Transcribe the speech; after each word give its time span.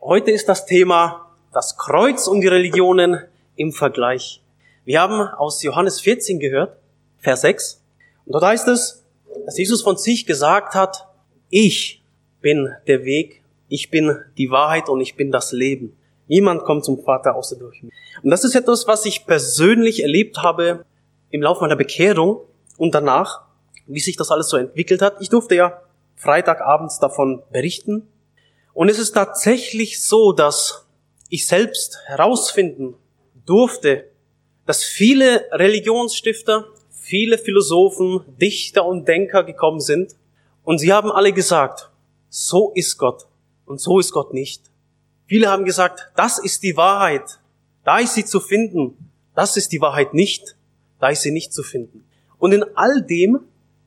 Heute 0.00 0.30
ist 0.30 0.48
das 0.48 0.64
Thema 0.64 1.26
das 1.52 1.76
Kreuz 1.76 2.28
und 2.28 2.40
die 2.40 2.46
Religionen 2.46 3.18
im 3.56 3.72
Vergleich. 3.72 4.40
Wir 4.84 5.00
haben 5.00 5.20
aus 5.20 5.60
Johannes 5.64 6.00
14 6.00 6.38
gehört, 6.38 6.78
Vers 7.18 7.40
6. 7.40 7.82
Und 8.24 8.32
dort 8.32 8.44
heißt 8.44 8.68
es, 8.68 9.04
dass 9.44 9.58
Jesus 9.58 9.82
von 9.82 9.96
sich 9.96 10.24
gesagt 10.24 10.76
hat, 10.76 11.08
ich 11.50 12.04
bin 12.40 12.72
der 12.86 13.04
Weg, 13.04 13.42
ich 13.68 13.90
bin 13.90 14.16
die 14.38 14.50
Wahrheit 14.50 14.88
und 14.88 15.00
ich 15.00 15.16
bin 15.16 15.32
das 15.32 15.50
Leben. 15.50 15.96
Niemand 16.28 16.62
kommt 16.62 16.84
zum 16.84 17.02
Vater 17.02 17.34
außer 17.34 17.56
durch 17.56 17.82
mich. 17.82 17.92
Und 18.22 18.30
das 18.30 18.44
ist 18.44 18.54
etwas, 18.54 18.86
was 18.86 19.04
ich 19.04 19.26
persönlich 19.26 20.02
erlebt 20.04 20.38
habe 20.38 20.84
im 21.30 21.42
Laufe 21.42 21.62
meiner 21.62 21.76
Bekehrung 21.76 22.42
und 22.76 22.94
danach, 22.94 23.42
wie 23.88 24.00
sich 24.00 24.16
das 24.16 24.30
alles 24.30 24.48
so 24.48 24.58
entwickelt 24.58 25.02
hat. 25.02 25.16
Ich 25.20 25.28
durfte 25.28 25.56
ja 25.56 25.82
Freitagabends 26.14 27.00
davon 27.00 27.42
berichten. 27.50 28.06
Und 28.72 28.88
es 28.88 28.98
ist 28.98 29.12
tatsächlich 29.12 30.02
so, 30.02 30.32
dass 30.32 30.86
ich 31.28 31.46
selbst 31.46 31.98
herausfinden 32.06 32.94
durfte, 33.44 34.10
dass 34.66 34.84
viele 34.84 35.46
Religionsstifter, 35.52 36.66
viele 36.90 37.38
Philosophen, 37.38 38.24
Dichter 38.40 38.84
und 38.84 39.08
Denker 39.08 39.42
gekommen 39.44 39.80
sind 39.80 40.14
und 40.64 40.78
sie 40.78 40.92
haben 40.92 41.10
alle 41.10 41.32
gesagt, 41.32 41.90
so 42.28 42.72
ist 42.74 42.98
Gott 42.98 43.26
und 43.64 43.80
so 43.80 43.98
ist 43.98 44.12
Gott 44.12 44.34
nicht. 44.34 44.62
Viele 45.26 45.48
haben 45.48 45.64
gesagt, 45.64 46.10
das 46.16 46.38
ist 46.38 46.62
die 46.62 46.76
Wahrheit, 46.76 47.40
da 47.84 47.98
ist 47.98 48.14
sie 48.14 48.24
zu 48.24 48.40
finden, 48.40 49.10
das 49.34 49.56
ist 49.56 49.72
die 49.72 49.80
Wahrheit 49.80 50.14
nicht, 50.14 50.56
da 51.00 51.08
ist 51.08 51.22
sie 51.22 51.30
nicht 51.30 51.52
zu 51.52 51.62
finden. 51.62 52.04
Und 52.38 52.52
in 52.52 52.64
all 52.76 53.02
dem 53.02 53.40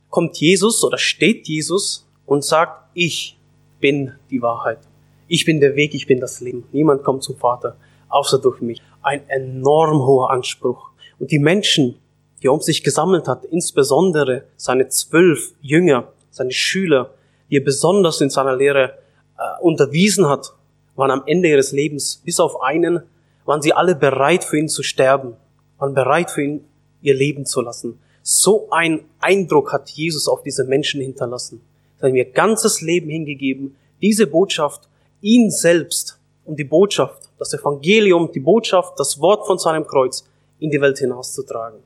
kommt 0.09 0.37
Jesus 0.37 0.83
oder 0.83 0.97
steht 0.97 1.47
Jesus 1.47 2.07
und 2.25 2.43
sagt, 2.43 2.89
ich 2.93 3.37
bin 3.81 4.13
die 4.29 4.41
Wahrheit. 4.41 4.79
Ich 5.27 5.45
bin 5.45 5.59
der 5.59 5.75
Weg, 5.75 5.93
ich 5.93 6.07
bin 6.07 6.19
das 6.19 6.39
Leben. 6.39 6.63
Niemand 6.71 7.03
kommt 7.03 7.23
zum 7.23 7.35
Vater, 7.35 7.75
außer 8.09 8.39
durch 8.39 8.61
mich. 8.61 8.81
Ein 9.01 9.27
enorm 9.29 10.05
hoher 10.05 10.29
Anspruch. 10.29 10.89
Und 11.19 11.31
die 11.31 11.39
Menschen, 11.39 11.95
die 12.41 12.47
er 12.47 12.53
um 12.53 12.61
sich 12.61 12.83
gesammelt 12.83 13.27
hat, 13.27 13.45
insbesondere 13.45 14.43
seine 14.57 14.87
zwölf 14.89 15.53
Jünger, 15.61 16.07
seine 16.29 16.51
Schüler, 16.51 17.11
die 17.49 17.57
er 17.57 17.63
besonders 17.63 18.21
in 18.21 18.29
seiner 18.29 18.55
Lehre 18.55 18.93
äh, 19.37 19.61
unterwiesen 19.61 20.27
hat, 20.27 20.53
waren 20.95 21.11
am 21.11 21.23
Ende 21.25 21.49
ihres 21.49 21.71
Lebens, 21.71 22.21
bis 22.23 22.39
auf 22.39 22.61
einen, 22.61 23.03
waren 23.45 23.61
sie 23.61 23.73
alle 23.73 23.95
bereit 23.95 24.43
für 24.43 24.57
ihn 24.57 24.69
zu 24.69 24.83
sterben, 24.83 25.33
waren 25.77 25.93
bereit 25.93 26.31
für 26.31 26.43
ihn 26.43 26.65
ihr 27.01 27.15
Leben 27.15 27.45
zu 27.45 27.61
lassen. 27.61 27.99
So 28.21 28.69
ein 28.69 29.05
Eindruck 29.19 29.73
hat 29.73 29.89
Jesus 29.89 30.27
auf 30.27 30.43
diese 30.43 30.63
Menschen 30.63 31.01
hinterlassen. 31.01 31.61
Hat 32.01 32.11
mir 32.11 32.25
ganzes 32.25 32.81
Leben 32.81 33.09
hingegeben, 33.09 33.75
diese 34.01 34.27
Botschaft, 34.27 34.87
ihn 35.21 35.51
selbst 35.51 36.19
und 36.45 36.57
die 36.57 36.63
Botschaft, 36.63 37.29
das 37.37 37.53
Evangelium, 37.53 38.31
die 38.31 38.39
Botschaft, 38.39 38.99
das 38.99 39.19
Wort 39.19 39.45
von 39.45 39.57
seinem 39.57 39.85
Kreuz 39.85 40.27
in 40.59 40.69
die 40.69 40.81
Welt 40.81 40.97
hinauszutragen. 40.97 41.79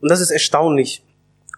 Und 0.00 0.10
das 0.10 0.20
ist 0.20 0.30
erstaunlich. 0.30 1.02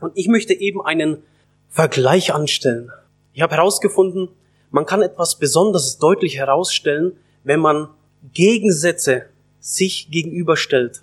Und 0.00 0.12
ich 0.14 0.28
möchte 0.28 0.54
eben 0.54 0.80
einen 0.82 1.22
Vergleich 1.68 2.32
anstellen. 2.32 2.90
Ich 3.32 3.42
habe 3.42 3.56
herausgefunden, 3.56 4.28
man 4.70 4.86
kann 4.86 5.02
etwas 5.02 5.36
Besonderes 5.36 5.98
deutlich 5.98 6.36
herausstellen, 6.36 7.12
wenn 7.44 7.60
man 7.60 7.88
Gegensätze 8.32 9.26
sich 9.60 10.10
gegenüberstellt. 10.10 11.02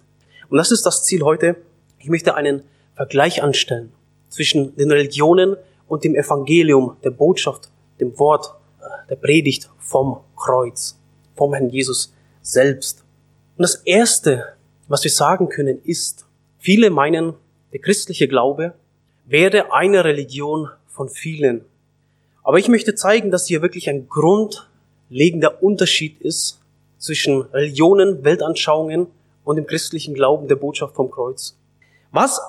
Und 0.49 0.57
das 0.57 0.71
ist 0.71 0.85
das 0.85 1.03
Ziel 1.03 1.23
heute. 1.23 1.55
Ich 1.99 2.09
möchte 2.09 2.35
einen 2.35 2.63
Vergleich 2.95 3.41
anstellen 3.41 3.91
zwischen 4.29 4.75
den 4.75 4.91
Religionen 4.91 5.57
und 5.87 6.03
dem 6.03 6.15
Evangelium, 6.15 6.97
der 7.03 7.11
Botschaft, 7.11 7.69
dem 7.99 8.17
Wort, 8.19 8.53
äh, 8.79 9.07
der 9.09 9.15
Predigt 9.15 9.69
vom 9.77 10.19
Kreuz, 10.35 10.99
vom 11.35 11.53
Herrn 11.53 11.69
Jesus 11.69 12.13
selbst. 12.41 13.03
Und 13.57 13.63
das 13.63 13.75
Erste, 13.75 14.55
was 14.87 15.03
wir 15.03 15.11
sagen 15.11 15.49
können, 15.49 15.81
ist, 15.83 16.25
viele 16.57 16.89
meinen, 16.89 17.33
der 17.71 17.79
christliche 17.79 18.27
Glaube 18.27 18.73
wäre 19.25 19.73
eine 19.73 20.03
Religion 20.05 20.69
von 20.87 21.09
vielen. 21.09 21.65
Aber 22.43 22.59
ich 22.59 22.67
möchte 22.67 22.95
zeigen, 22.95 23.31
dass 23.31 23.47
hier 23.47 23.61
wirklich 23.61 23.89
ein 23.89 24.07
grundlegender 24.07 25.63
Unterschied 25.63 26.21
ist 26.21 26.61
zwischen 26.99 27.41
Religionen, 27.41 28.23
Weltanschauungen 28.23 29.07
und 29.43 29.55
dem 29.55 29.65
christlichen 29.65 30.13
Glauben 30.13 30.47
der 30.47 30.55
Botschaft 30.55 30.95
vom 30.95 31.09
Kreuz. 31.09 31.57
Was 32.11 32.39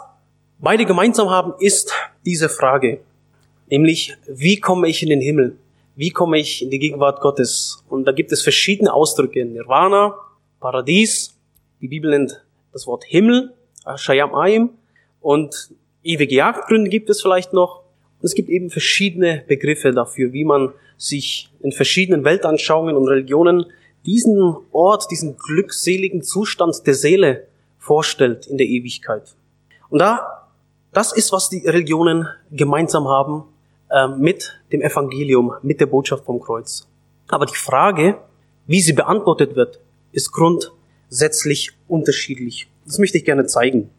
beide 0.58 0.84
gemeinsam 0.84 1.30
haben, 1.30 1.54
ist 1.58 1.92
diese 2.24 2.48
Frage, 2.48 3.00
nämlich 3.68 4.16
wie 4.26 4.58
komme 4.58 4.88
ich 4.88 5.02
in 5.02 5.08
den 5.08 5.20
Himmel? 5.20 5.56
Wie 5.94 6.10
komme 6.10 6.38
ich 6.38 6.62
in 6.62 6.70
die 6.70 6.78
Gegenwart 6.78 7.20
Gottes? 7.20 7.82
Und 7.88 8.04
da 8.04 8.12
gibt 8.12 8.30
es 8.30 8.42
verschiedene 8.42 8.92
Ausdrücke. 8.92 9.44
Nirvana, 9.44 10.14
Paradies, 10.60 11.34
die 11.80 11.88
Bibel 11.88 12.10
nennt 12.10 12.44
das 12.72 12.86
Wort 12.86 13.04
Himmel, 13.04 13.54
Shayam 13.96 14.34
Aim, 14.34 14.70
und 15.20 15.70
ewige 16.02 16.34
Jagdgründe 16.34 16.90
gibt 16.90 17.08
es 17.10 17.22
vielleicht 17.22 17.52
noch. 17.52 17.82
Und 18.20 18.24
es 18.24 18.34
gibt 18.34 18.48
eben 18.48 18.70
verschiedene 18.70 19.42
Begriffe 19.46 19.92
dafür, 19.92 20.32
wie 20.32 20.44
man 20.44 20.72
sich 20.98 21.50
in 21.60 21.72
verschiedenen 21.72 22.24
Weltanschauungen 22.24 22.96
und 22.96 23.08
Religionen 23.08 23.66
diesen 24.04 24.56
Ort, 24.72 25.10
diesen 25.10 25.36
glückseligen 25.36 26.22
Zustand 26.22 26.86
der 26.86 26.94
Seele 26.94 27.46
vorstellt 27.78 28.46
in 28.46 28.58
der 28.58 28.66
Ewigkeit. 28.66 29.34
Und 29.88 29.98
da, 29.98 30.48
das 30.92 31.12
ist, 31.12 31.32
was 31.32 31.48
die 31.48 31.66
Religionen 31.66 32.28
gemeinsam 32.50 33.08
haben 33.08 33.44
äh, 33.90 34.08
mit 34.08 34.60
dem 34.72 34.82
Evangelium, 34.82 35.54
mit 35.62 35.80
der 35.80 35.86
Botschaft 35.86 36.24
vom 36.24 36.40
Kreuz. 36.40 36.88
Aber 37.28 37.46
die 37.46 37.56
Frage, 37.56 38.18
wie 38.66 38.80
sie 38.80 38.92
beantwortet 38.92 39.56
wird, 39.56 39.80
ist 40.12 40.32
grundsätzlich 40.32 41.72
unterschiedlich. 41.88 42.68
Das 42.84 42.98
möchte 42.98 43.18
ich 43.18 43.24
gerne 43.24 43.46
zeigen. 43.46 43.90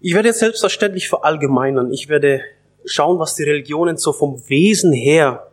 Ich 0.00 0.14
werde 0.14 0.28
jetzt 0.28 0.40
selbstverständlich 0.40 1.08
verallgemeinern. 1.08 1.92
Ich 1.92 2.08
werde 2.08 2.40
schauen, 2.84 3.18
was 3.18 3.34
die 3.34 3.42
Religionen 3.42 3.96
so 3.96 4.12
vom 4.12 4.48
Wesen 4.48 4.92
her 4.92 5.50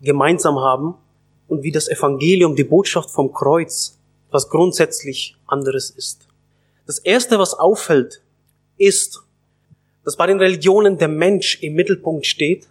gemeinsam 0.00 0.58
haben 0.58 0.94
und 1.46 1.62
wie 1.62 1.72
das 1.72 1.88
Evangelium, 1.88 2.56
die 2.56 2.64
Botschaft 2.64 3.10
vom 3.10 3.32
Kreuz, 3.32 3.98
was 4.30 4.48
grundsätzlich 4.48 5.36
anderes 5.46 5.90
ist. 5.90 6.26
Das 6.86 6.98
Erste, 6.98 7.38
was 7.38 7.54
auffällt, 7.54 8.22
ist, 8.76 9.22
dass 10.04 10.16
bei 10.16 10.26
den 10.26 10.38
Religionen 10.38 10.98
der 10.98 11.08
Mensch 11.08 11.62
im 11.62 11.74
Mittelpunkt 11.74 12.26
steht, 12.26 12.66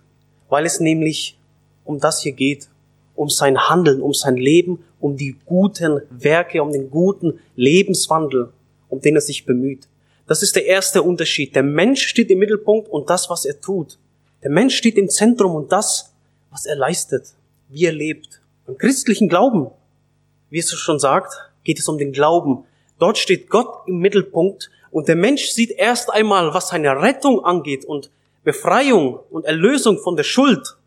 weil 0.50 0.66
es 0.66 0.80
nämlich 0.80 1.38
um 1.86 2.00
das 2.00 2.22
hier 2.22 2.34
geht, 2.34 2.68
um 3.16 3.30
sein 3.30 3.70
Handeln, 3.70 4.02
um 4.02 4.14
sein 4.14 4.38
Leben, 4.38 4.84
um 5.00 5.18
die 5.18 5.36
guten 5.46 6.02
Werke, 6.10 6.62
um 6.62 6.72
den 6.72 6.90
guten 6.90 7.40
Lebenswandel, 7.56 8.52
um 8.90 9.02
den 9.02 9.16
er 9.16 9.22
sich 9.22 9.46
bemüht. 9.46 9.88
Das 10.28 10.44
ist 10.44 10.56
der 10.56 10.66
erste 10.66 11.04
Unterschied. 11.04 11.56
Der 11.56 11.64
Mensch 11.64 12.06
steht 12.06 12.30
im 12.30 12.40
Mittelpunkt 12.40 12.90
und 12.90 13.10
das, 13.10 13.30
was 13.30 13.46
er 13.46 13.60
tut. 13.60 13.98
Der 14.44 14.52
Mensch 14.52 14.76
steht 14.76 14.98
im 14.98 15.10
Zentrum 15.10 15.56
und 15.56 15.72
das, 15.72 16.14
was 16.52 16.66
er 16.66 16.76
leistet, 16.76 17.34
wie 17.70 17.86
er 17.86 17.94
lebt. 17.94 18.42
Im 18.68 18.78
christlichen 18.78 19.30
Glauben, 19.30 19.72
wie 20.50 20.60
es 20.60 20.70
schon 20.72 21.00
sagt, 21.00 21.34
geht 21.64 21.80
es 21.80 21.88
um 21.88 21.98
den 21.98 22.12
Glauben. 22.12 22.66
Dort 23.00 23.18
steht 23.18 23.50
Gott 23.50 23.88
im 23.88 24.00
Mittelpunkt 24.00 24.70
und 24.92 25.08
der 25.08 25.16
Mensch 25.16 25.50
sieht 25.50 25.72
erst 25.72 26.12
einmal, 26.12 26.54
was 26.54 26.70
seine 26.70 27.02
Rettung 27.02 27.44
angeht 27.44 27.86
und 27.86 28.10
Befreiung 28.48 29.20
und 29.30 29.44
Erlösung 29.44 30.00
von 30.00 30.16
der 30.16 30.24
Schuld. 30.24 30.78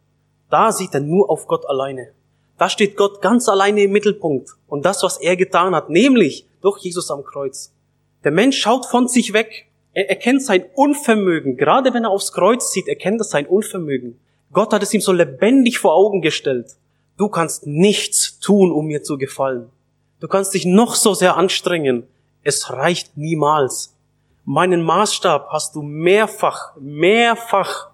Da 0.48 0.72
sieht 0.72 0.94
er 0.94 1.00
nur 1.00 1.28
auf 1.28 1.46
Gott 1.46 1.66
alleine. 1.68 2.08
Da 2.56 2.70
steht 2.70 2.96
Gott 2.96 3.20
ganz 3.20 3.50
alleine 3.50 3.82
im 3.82 3.92
Mittelpunkt 3.92 4.52
und 4.66 4.86
das, 4.86 5.02
was 5.02 5.18
er 5.18 5.36
getan 5.36 5.74
hat, 5.74 5.90
nämlich 5.90 6.46
durch 6.62 6.78
Jesus 6.78 7.10
am 7.10 7.22
Kreuz. 7.22 7.70
Der 8.24 8.32
Mensch 8.32 8.58
schaut 8.58 8.86
von 8.86 9.08
sich 9.08 9.34
weg. 9.34 9.66
Er 9.92 10.08
erkennt 10.08 10.42
sein 10.42 10.64
Unvermögen. 10.74 11.58
Gerade 11.58 11.92
wenn 11.92 12.04
er 12.04 12.10
aufs 12.10 12.32
Kreuz 12.32 12.72
sieht, 12.72 12.88
erkennt 12.88 13.20
er 13.20 13.24
sein 13.24 13.44
Unvermögen. 13.46 14.18
Gott 14.54 14.72
hat 14.72 14.82
es 14.82 14.94
ihm 14.94 15.02
so 15.02 15.12
lebendig 15.12 15.78
vor 15.78 15.92
Augen 15.92 16.22
gestellt. 16.22 16.76
Du 17.18 17.28
kannst 17.28 17.66
nichts 17.66 18.40
tun, 18.40 18.72
um 18.72 18.86
mir 18.86 19.02
zu 19.02 19.18
gefallen. 19.18 19.68
Du 20.18 20.28
kannst 20.28 20.54
dich 20.54 20.64
noch 20.64 20.94
so 20.94 21.12
sehr 21.12 21.36
anstrengen. 21.36 22.04
Es 22.42 22.70
reicht 22.70 23.18
niemals. 23.18 23.94
Meinen 24.44 24.82
Maßstab 24.82 25.48
hast 25.50 25.74
du 25.74 25.82
mehrfach, 25.82 26.74
mehrfach 26.80 27.90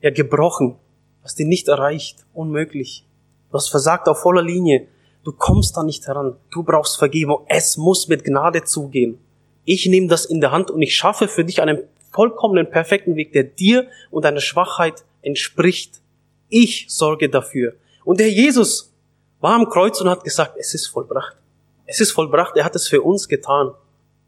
ja, 0.00 0.10
gebrochen. 0.10 0.76
Hast 1.22 1.40
ihn 1.40 1.48
nicht 1.48 1.68
erreicht. 1.68 2.24
Unmöglich. 2.32 3.04
Du 3.50 3.56
hast 3.56 3.68
versagt 3.68 4.08
auf 4.08 4.20
voller 4.20 4.42
Linie. 4.42 4.88
Du 5.24 5.32
kommst 5.32 5.76
da 5.76 5.82
nicht 5.82 6.06
heran. 6.06 6.36
Du 6.50 6.62
brauchst 6.62 6.96
Vergebung. 6.98 7.44
Es 7.48 7.76
muss 7.76 8.08
mit 8.08 8.24
Gnade 8.24 8.64
zugehen. 8.64 9.18
Ich 9.64 9.86
nehme 9.86 10.06
das 10.06 10.24
in 10.24 10.40
der 10.40 10.52
Hand 10.52 10.70
und 10.70 10.80
ich 10.80 10.94
schaffe 10.94 11.28
für 11.28 11.44
dich 11.44 11.60
einen 11.60 11.82
vollkommenen, 12.12 12.70
perfekten 12.70 13.16
Weg, 13.16 13.32
der 13.32 13.44
dir 13.44 13.88
und 14.10 14.24
deiner 14.24 14.40
Schwachheit 14.40 15.04
entspricht. 15.22 16.00
Ich 16.48 16.86
sorge 16.88 17.28
dafür. 17.28 17.74
Und 18.04 18.20
der 18.20 18.30
Jesus 18.30 18.94
war 19.40 19.54
am 19.54 19.68
Kreuz 19.68 20.00
und 20.00 20.08
hat 20.08 20.24
gesagt, 20.24 20.54
es 20.58 20.72
ist 20.72 20.86
vollbracht. 20.86 21.36
Es 21.84 22.00
ist 22.00 22.12
vollbracht. 22.12 22.56
Er 22.56 22.64
hat 22.64 22.76
es 22.76 22.88
für 22.88 23.02
uns 23.02 23.28
getan. 23.28 23.72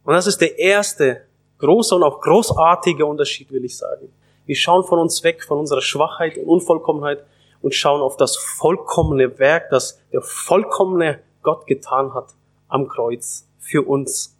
Und 0.04 0.14
das 0.14 0.26
ist 0.26 0.40
der 0.40 0.58
erste 0.58 1.22
große 1.58 1.94
und 1.94 2.02
auch 2.02 2.20
großartige 2.20 3.04
Unterschied, 3.04 3.50
will 3.52 3.64
ich 3.64 3.76
sagen. 3.76 4.12
Wir 4.46 4.56
schauen 4.56 4.84
von 4.84 4.98
uns 4.98 5.22
weg, 5.22 5.44
von 5.44 5.58
unserer 5.58 5.82
Schwachheit 5.82 6.36
und 6.38 6.44
Unvollkommenheit 6.46 7.24
und 7.62 7.74
schauen 7.74 8.00
auf 8.00 8.16
das 8.16 8.36
vollkommene 8.36 9.38
Werk, 9.38 9.70
das 9.70 10.00
der 10.12 10.22
vollkommene 10.22 11.20
Gott 11.42 11.66
getan 11.66 12.14
hat 12.14 12.34
am 12.68 12.88
Kreuz 12.88 13.46
für 13.58 13.86
uns. 13.86 14.36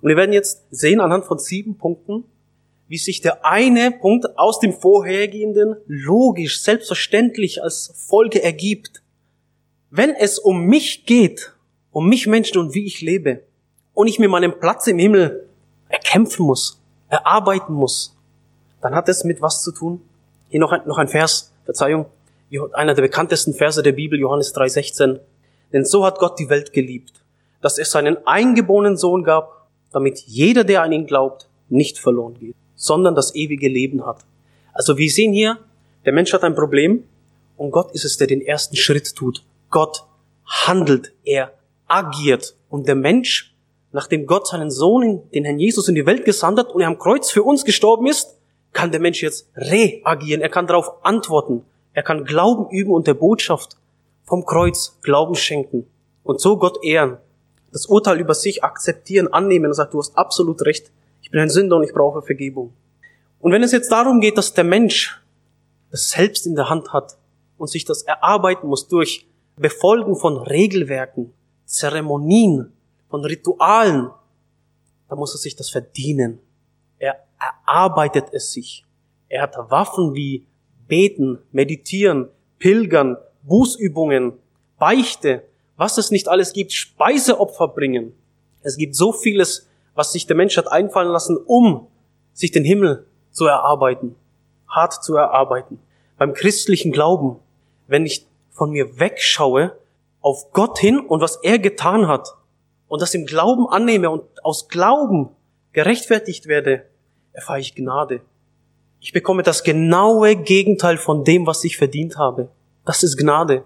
Und 0.00 0.08
wir 0.08 0.16
werden 0.16 0.32
jetzt 0.32 0.64
sehen 0.70 1.00
anhand 1.00 1.24
von 1.24 1.38
sieben 1.38 1.76
Punkten, 1.76 2.24
wie 2.86 2.98
sich 2.98 3.20
der 3.20 3.44
eine 3.44 3.90
Punkt 3.90 4.38
aus 4.38 4.60
dem 4.60 4.72
vorhergehenden 4.72 5.76
logisch, 5.86 6.62
selbstverständlich 6.62 7.62
als 7.62 7.92
Folge 8.08 8.42
ergibt. 8.42 9.02
Wenn 9.90 10.14
es 10.14 10.38
um 10.38 10.66
mich 10.66 11.04
geht, 11.04 11.54
um 11.90 12.08
mich 12.08 12.26
Menschen 12.26 12.58
und 12.58 12.74
wie 12.74 12.86
ich 12.86 13.00
lebe, 13.00 13.42
und 13.98 14.06
ich 14.06 14.20
mir 14.20 14.28
meinen 14.28 14.60
Platz 14.60 14.86
im 14.86 15.00
Himmel 15.00 15.48
erkämpfen 15.88 16.46
muss, 16.46 16.80
erarbeiten 17.08 17.74
muss, 17.74 18.16
dann 18.80 18.94
hat 18.94 19.08
es 19.08 19.24
mit 19.24 19.42
was 19.42 19.64
zu 19.64 19.72
tun? 19.72 20.00
Hier 20.50 20.60
noch 20.60 20.70
ein, 20.70 20.82
noch 20.86 20.98
ein 20.98 21.08
Vers, 21.08 21.52
Verzeihung, 21.64 22.06
einer 22.74 22.94
der 22.94 23.02
bekanntesten 23.02 23.54
Verse 23.54 23.82
der 23.82 23.90
Bibel, 23.90 24.16
Johannes 24.16 24.54
3,16. 24.54 25.18
Denn 25.72 25.84
so 25.84 26.06
hat 26.06 26.20
Gott 26.20 26.38
die 26.38 26.48
Welt 26.48 26.72
geliebt, 26.72 27.24
dass 27.60 27.76
es 27.76 27.90
seinen 27.90 28.24
eingeborenen 28.24 28.96
Sohn 28.96 29.24
gab, 29.24 29.66
damit 29.90 30.20
jeder, 30.20 30.62
der 30.62 30.82
an 30.82 30.92
ihn 30.92 31.08
glaubt, 31.08 31.48
nicht 31.68 31.98
verloren 31.98 32.34
geht, 32.34 32.54
sondern 32.76 33.16
das 33.16 33.34
ewige 33.34 33.66
Leben 33.66 34.06
hat. 34.06 34.24
Also 34.74 34.96
wir 34.96 35.10
sehen 35.10 35.32
hier, 35.32 35.58
der 36.04 36.12
Mensch 36.12 36.32
hat 36.32 36.44
ein 36.44 36.54
Problem 36.54 37.02
und 37.56 37.72
Gott 37.72 37.90
ist 37.90 38.04
es, 38.04 38.16
der 38.16 38.28
den 38.28 38.42
ersten 38.42 38.76
Schritt 38.76 39.16
tut. 39.16 39.44
Gott 39.70 40.04
handelt, 40.46 41.14
er 41.24 41.52
agiert 41.88 42.54
und 42.68 42.86
der 42.86 42.94
Mensch, 42.94 43.56
nachdem 43.92 44.26
Gott 44.26 44.46
seinen 44.46 44.70
Sohn, 44.70 45.30
den 45.30 45.44
Herrn 45.44 45.58
Jesus 45.58 45.88
in 45.88 45.94
die 45.94 46.06
Welt 46.06 46.24
gesandt 46.24 46.58
hat 46.58 46.70
und 46.70 46.80
er 46.80 46.88
am 46.88 46.98
Kreuz 46.98 47.30
für 47.30 47.42
uns 47.42 47.64
gestorben 47.64 48.06
ist, 48.06 48.36
kann 48.72 48.90
der 48.90 49.00
Mensch 49.00 49.22
jetzt 49.22 49.48
reagieren, 49.56 50.40
er 50.40 50.50
kann 50.50 50.66
darauf 50.66 51.04
antworten, 51.04 51.62
er 51.94 52.02
kann 52.02 52.24
Glauben 52.24 52.70
üben 52.70 52.92
und 52.92 53.06
der 53.06 53.14
Botschaft 53.14 53.76
vom 54.24 54.44
Kreuz 54.44 54.98
Glauben 55.02 55.34
schenken 55.34 55.86
und 56.22 56.40
so 56.40 56.58
Gott 56.58 56.84
ehren, 56.84 57.16
das 57.72 57.86
Urteil 57.86 58.20
über 58.20 58.34
sich 58.34 58.62
akzeptieren, 58.62 59.32
annehmen 59.32 59.66
und 59.66 59.74
sagt, 59.74 59.94
du 59.94 59.98
hast 59.98 60.16
absolut 60.16 60.62
recht, 60.62 60.90
ich 61.22 61.30
bin 61.30 61.40
ein 61.40 61.50
Sünder 61.50 61.76
und 61.76 61.84
ich 61.84 61.92
brauche 61.92 62.22
Vergebung. 62.22 62.72
Und 63.40 63.52
wenn 63.52 63.62
es 63.62 63.72
jetzt 63.72 63.90
darum 63.90 64.20
geht, 64.20 64.36
dass 64.36 64.54
der 64.54 64.64
Mensch 64.64 65.20
das 65.90 66.10
selbst 66.10 66.46
in 66.46 66.54
der 66.54 66.68
Hand 66.68 66.92
hat 66.92 67.16
und 67.56 67.68
sich 67.68 67.84
das 67.84 68.02
erarbeiten 68.02 68.68
muss 68.68 68.88
durch 68.88 69.26
Befolgen 69.56 70.16
von 70.16 70.36
Regelwerken, 70.36 71.32
Zeremonien, 71.64 72.72
von 73.08 73.24
Ritualen, 73.24 74.10
dann 75.08 75.18
muss 75.18 75.34
er 75.34 75.38
sich 75.38 75.56
das 75.56 75.70
verdienen. 75.70 76.40
Er 76.98 77.24
erarbeitet 77.38 78.26
es 78.32 78.52
sich. 78.52 78.84
Er 79.28 79.42
hat 79.42 79.56
Waffen 79.70 80.14
wie 80.14 80.46
Beten, 80.86 81.38
Meditieren, 81.52 82.28
Pilgern, 82.58 83.16
Bußübungen, 83.42 84.34
Beichte, 84.78 85.44
was 85.76 85.98
es 85.98 86.10
nicht 86.10 86.28
alles 86.28 86.52
gibt, 86.52 86.72
Speiseopfer 86.72 87.68
bringen. 87.68 88.12
Es 88.62 88.76
gibt 88.76 88.94
so 88.94 89.12
vieles, 89.12 89.68
was 89.94 90.12
sich 90.12 90.26
der 90.26 90.36
Mensch 90.36 90.56
hat 90.56 90.70
einfallen 90.70 91.10
lassen, 91.10 91.36
um 91.36 91.86
sich 92.32 92.50
den 92.50 92.64
Himmel 92.64 93.06
zu 93.30 93.46
erarbeiten, 93.46 94.16
hart 94.68 95.02
zu 95.02 95.16
erarbeiten. 95.16 95.78
Beim 96.18 96.34
christlichen 96.34 96.92
Glauben, 96.92 97.36
wenn 97.86 98.06
ich 98.06 98.26
von 98.50 98.70
mir 98.70 98.98
wegschaue 98.98 99.76
auf 100.20 100.52
Gott 100.52 100.78
hin 100.78 100.98
und 100.98 101.20
was 101.20 101.36
er 101.36 101.58
getan 101.58 102.08
hat 102.08 102.34
und 102.88 103.02
das 103.02 103.14
im 103.14 103.26
Glauben 103.26 103.68
annehme 103.68 104.10
und 104.10 104.22
aus 104.44 104.68
Glauben 104.68 105.28
gerechtfertigt 105.72 106.46
werde, 106.46 106.84
erfahre 107.32 107.60
ich 107.60 107.74
Gnade. 107.74 108.20
Ich 109.00 109.12
bekomme 109.12 109.42
das 109.42 109.62
genaue 109.62 110.34
Gegenteil 110.36 110.96
von 110.96 111.24
dem, 111.24 111.46
was 111.46 111.62
ich 111.62 111.76
verdient 111.76 112.18
habe. 112.18 112.48
Das 112.84 113.02
ist 113.02 113.16
Gnade. 113.16 113.62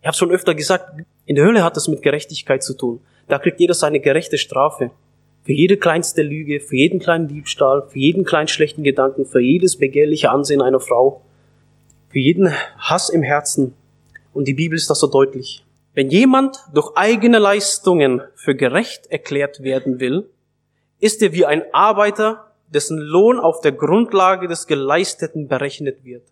Ich 0.00 0.06
habe 0.06 0.16
schon 0.16 0.30
öfter 0.30 0.54
gesagt, 0.54 1.00
in 1.26 1.36
der 1.36 1.44
Hölle 1.44 1.62
hat 1.62 1.76
es 1.76 1.88
mit 1.88 2.02
Gerechtigkeit 2.02 2.62
zu 2.62 2.74
tun. 2.74 3.00
Da 3.28 3.38
kriegt 3.38 3.60
jeder 3.60 3.74
seine 3.74 4.00
gerechte 4.00 4.36
Strafe. 4.36 4.90
Für 5.44 5.52
jede 5.52 5.76
kleinste 5.76 6.22
Lüge, 6.22 6.60
für 6.60 6.76
jeden 6.76 6.98
kleinen 6.98 7.28
Diebstahl, 7.28 7.86
für 7.88 7.98
jeden 7.98 8.24
kleinen 8.24 8.48
schlechten 8.48 8.82
Gedanken, 8.82 9.26
für 9.26 9.40
jedes 9.40 9.76
begehrliche 9.76 10.30
Ansehen 10.30 10.62
einer 10.62 10.80
Frau, 10.80 11.22
für 12.08 12.18
jeden 12.18 12.52
Hass 12.78 13.10
im 13.10 13.22
Herzen. 13.22 13.74
Und 14.32 14.48
die 14.48 14.54
Bibel 14.54 14.76
ist 14.76 14.90
das 14.90 15.00
so 15.00 15.06
deutlich. 15.06 15.63
Wenn 15.94 16.10
jemand 16.10 16.58
durch 16.72 16.96
eigene 16.96 17.38
Leistungen 17.38 18.20
für 18.34 18.56
gerecht 18.56 19.06
erklärt 19.06 19.62
werden 19.62 20.00
will, 20.00 20.28
ist 20.98 21.22
er 21.22 21.32
wie 21.32 21.46
ein 21.46 21.62
Arbeiter, 21.72 22.50
dessen 22.66 22.98
Lohn 22.98 23.38
auf 23.38 23.60
der 23.60 23.70
Grundlage 23.70 24.48
des 24.48 24.66
Geleisteten 24.66 25.46
berechnet 25.46 26.04
wird. 26.04 26.26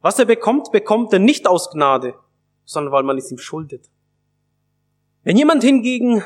Was 0.00 0.18
er 0.18 0.24
bekommt, 0.24 0.72
bekommt 0.72 1.12
er 1.12 1.20
nicht 1.20 1.46
aus 1.46 1.70
Gnade, 1.70 2.14
sondern 2.64 2.92
weil 2.92 3.04
man 3.04 3.16
es 3.16 3.30
ihm 3.30 3.38
schuldet. 3.38 3.88
Wenn 5.22 5.36
jemand 5.36 5.62
hingegen, 5.62 6.24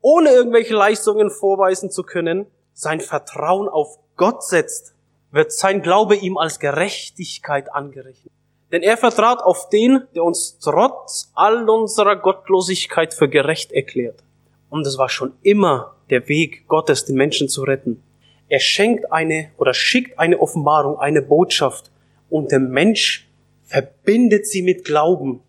ohne 0.00 0.30
irgendwelche 0.30 0.74
Leistungen 0.74 1.30
vorweisen 1.30 1.90
zu 1.90 2.02
können, 2.02 2.46
sein 2.72 3.00
Vertrauen 3.00 3.68
auf 3.68 3.98
Gott 4.16 4.42
setzt, 4.42 4.94
wird 5.30 5.52
sein 5.52 5.82
Glaube 5.82 6.16
ihm 6.16 6.38
als 6.38 6.58
Gerechtigkeit 6.58 7.72
angerechnet. 7.72 8.32
Denn 8.72 8.82
er 8.82 8.96
vertraut 8.96 9.40
auf 9.40 9.68
den, 9.68 10.04
der 10.14 10.24
uns 10.24 10.58
trotz 10.58 11.30
all 11.34 11.68
unserer 11.68 12.16
Gottlosigkeit 12.16 13.12
für 13.12 13.28
gerecht 13.28 13.70
erklärt. 13.70 14.24
Und 14.70 14.86
es 14.86 14.96
war 14.96 15.10
schon 15.10 15.34
immer 15.42 15.94
der 16.08 16.26
Weg 16.28 16.66
Gottes, 16.68 17.04
den 17.04 17.16
Menschen 17.16 17.50
zu 17.50 17.62
retten. 17.62 18.02
Er 18.48 18.60
schenkt 18.60 19.12
eine 19.12 19.50
oder 19.58 19.74
schickt 19.74 20.18
eine 20.18 20.40
Offenbarung, 20.40 20.98
eine 20.98 21.20
Botschaft 21.20 21.90
und 22.30 22.50
der 22.50 22.60
Mensch 22.60 23.28
verbindet 23.64 24.46
sie 24.46 24.62
mit 24.62 24.84
Glauben. 24.84 25.42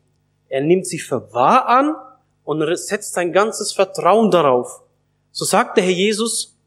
Er 0.49 0.61
nimmt 0.61 0.85
sie 0.85 0.99
für 0.99 1.33
wahr 1.33 1.67
an 1.67 1.95
und 2.43 2.77
setzt 2.77 3.13
sein 3.13 3.31
ganzes 3.31 3.71
Vertrauen 3.71 4.31
darauf. 4.31 4.81
So 5.31 5.45
sagt 5.45 5.77
der 5.77 5.83
Herr 5.85 5.91
Jesus, 5.91 6.57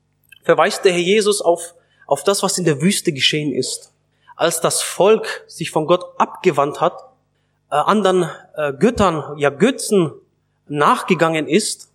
verweist 0.42 0.84
der 0.84 0.92
Herr 0.92 1.00
Jesus 1.00 1.42
auf, 1.42 1.74
auf 2.06 2.24
das, 2.24 2.42
was 2.42 2.56
in 2.56 2.64
der 2.64 2.80
Wüste 2.80 3.12
geschehen 3.12 3.52
ist. 3.52 3.92
Als 4.36 4.60
das 4.60 4.82
Volk 4.82 5.44
sich 5.46 5.70
von 5.70 5.86
Gott 5.86 6.04
abgewandt 6.18 6.80
hat, 6.80 6.98
äh, 7.70 7.76
anderen 7.76 8.30
äh, 8.56 8.72
Göttern, 8.74 9.36
ja 9.38 9.50
Götzen 9.50 10.12
nachgegangen 10.68 11.48
ist, 11.48 11.90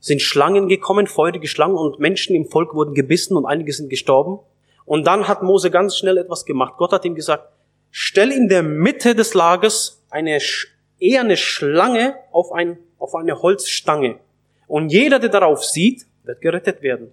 sind 0.00 0.20
Schlangen 0.20 0.68
gekommen, 0.68 1.06
feurige 1.06 1.46
Schlangen 1.46 1.76
und 1.76 2.00
Menschen 2.00 2.34
im 2.34 2.46
Volk 2.46 2.74
wurden 2.74 2.94
gebissen 2.94 3.36
und 3.36 3.46
einige 3.46 3.72
sind 3.72 3.88
gestorben. 3.88 4.40
Und 4.84 5.06
dann 5.06 5.28
hat 5.28 5.42
Mose 5.42 5.70
ganz 5.70 5.96
schnell 5.96 6.18
etwas 6.18 6.44
gemacht. 6.44 6.74
Gott 6.76 6.92
hat 6.92 7.04
ihm 7.04 7.14
gesagt, 7.14 7.48
stell 7.90 8.32
in 8.32 8.48
der 8.48 8.64
Mitte 8.64 9.14
des 9.14 9.34
Lagers 9.34 10.02
eine, 10.10 10.38
eher 10.98 11.20
eine 11.20 11.36
Schlange 11.36 12.16
auf, 12.32 12.50
ein, 12.50 12.78
auf 12.98 13.14
eine 13.14 13.40
Holzstange. 13.42 14.18
Und 14.66 14.90
jeder, 14.90 15.20
der 15.20 15.28
darauf 15.28 15.64
sieht, 15.64 16.06
wird 16.24 16.40
gerettet 16.40 16.82
werden. 16.82 17.12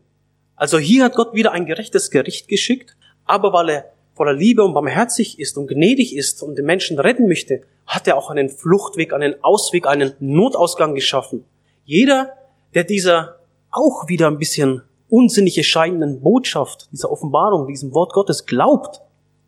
Also 0.56 0.80
hier 0.80 1.04
hat 1.06 1.16
Gott 1.16 1.34
wieder 1.34 1.52
ein 1.52 1.66
gerechtes 1.66 2.10
Gericht 2.10 2.48
geschickt, 2.48 2.96
aber 3.26 3.54
weil 3.54 3.70
er 3.70 3.92
voller 4.20 4.34
Liebe 4.34 4.66
und 4.66 4.74
barmherzig 4.74 5.40
ist 5.40 5.58
und 5.58 5.68
gnädig 5.68 6.14
ist 6.14 6.44
und 6.44 6.58
den 6.58 6.66
Menschen 6.66 7.00
retten 7.00 7.30
möchte, 7.30 7.62
hat 7.88 8.06
er 8.06 8.18
auch 8.18 8.30
einen 8.30 8.50
Fluchtweg, 8.50 9.14
einen 9.14 9.42
Ausweg, 9.46 9.88
einen 9.88 10.12
Notausgang 10.20 10.94
geschaffen. 10.94 11.46
Jeder, 11.86 12.34
der 12.76 12.84
dieser 12.84 13.40
auch 13.72 14.10
wieder 14.10 14.28
ein 14.28 14.38
bisschen 14.38 14.82
unsinnig 15.08 15.58
erscheinenden 15.58 16.20
Botschaft, 16.20 16.90
dieser 16.92 17.10
Offenbarung, 17.10 17.66
diesem 17.68 17.94
Wort 17.94 18.12
Gottes 18.12 18.46
glaubt 18.46 19.00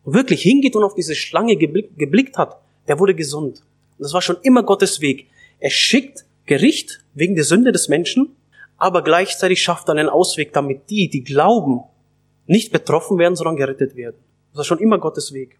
und 0.04 0.14
wirklich 0.14 0.40
hingeht 0.40 0.74
und 0.74 0.84
auf 0.84 0.94
diese 0.94 1.14
Schlange 1.14 1.56
geblickt, 1.56 1.98
geblickt 1.98 2.38
hat, 2.38 2.56
der 2.88 2.98
wurde 2.98 3.14
gesund. 3.14 3.58
Und 3.98 4.04
das 4.04 4.14
war 4.14 4.22
schon 4.22 4.38
immer 4.40 4.62
Gottes 4.62 5.02
Weg. 5.02 5.26
Er 5.58 5.68
schickt 5.68 6.24
Gericht 6.46 7.04
wegen 7.12 7.34
der 7.34 7.44
Sünde 7.44 7.72
des 7.72 7.90
Menschen, 7.90 8.36
aber 8.78 9.02
gleichzeitig 9.02 9.62
schafft 9.62 9.90
er 9.90 9.96
einen 9.96 10.08
Ausweg, 10.08 10.54
damit 10.54 10.88
die, 10.88 11.10
die 11.10 11.24
glauben, 11.24 11.82
nicht 12.46 12.72
betroffen 12.72 13.18
werden, 13.18 13.36
sondern 13.36 13.56
gerettet 13.56 13.96
werden. 13.96 14.16
Das 14.52 14.58
war 14.58 14.64
schon 14.64 14.78
immer 14.78 14.98
Gottes 14.98 15.32
Weg. 15.32 15.58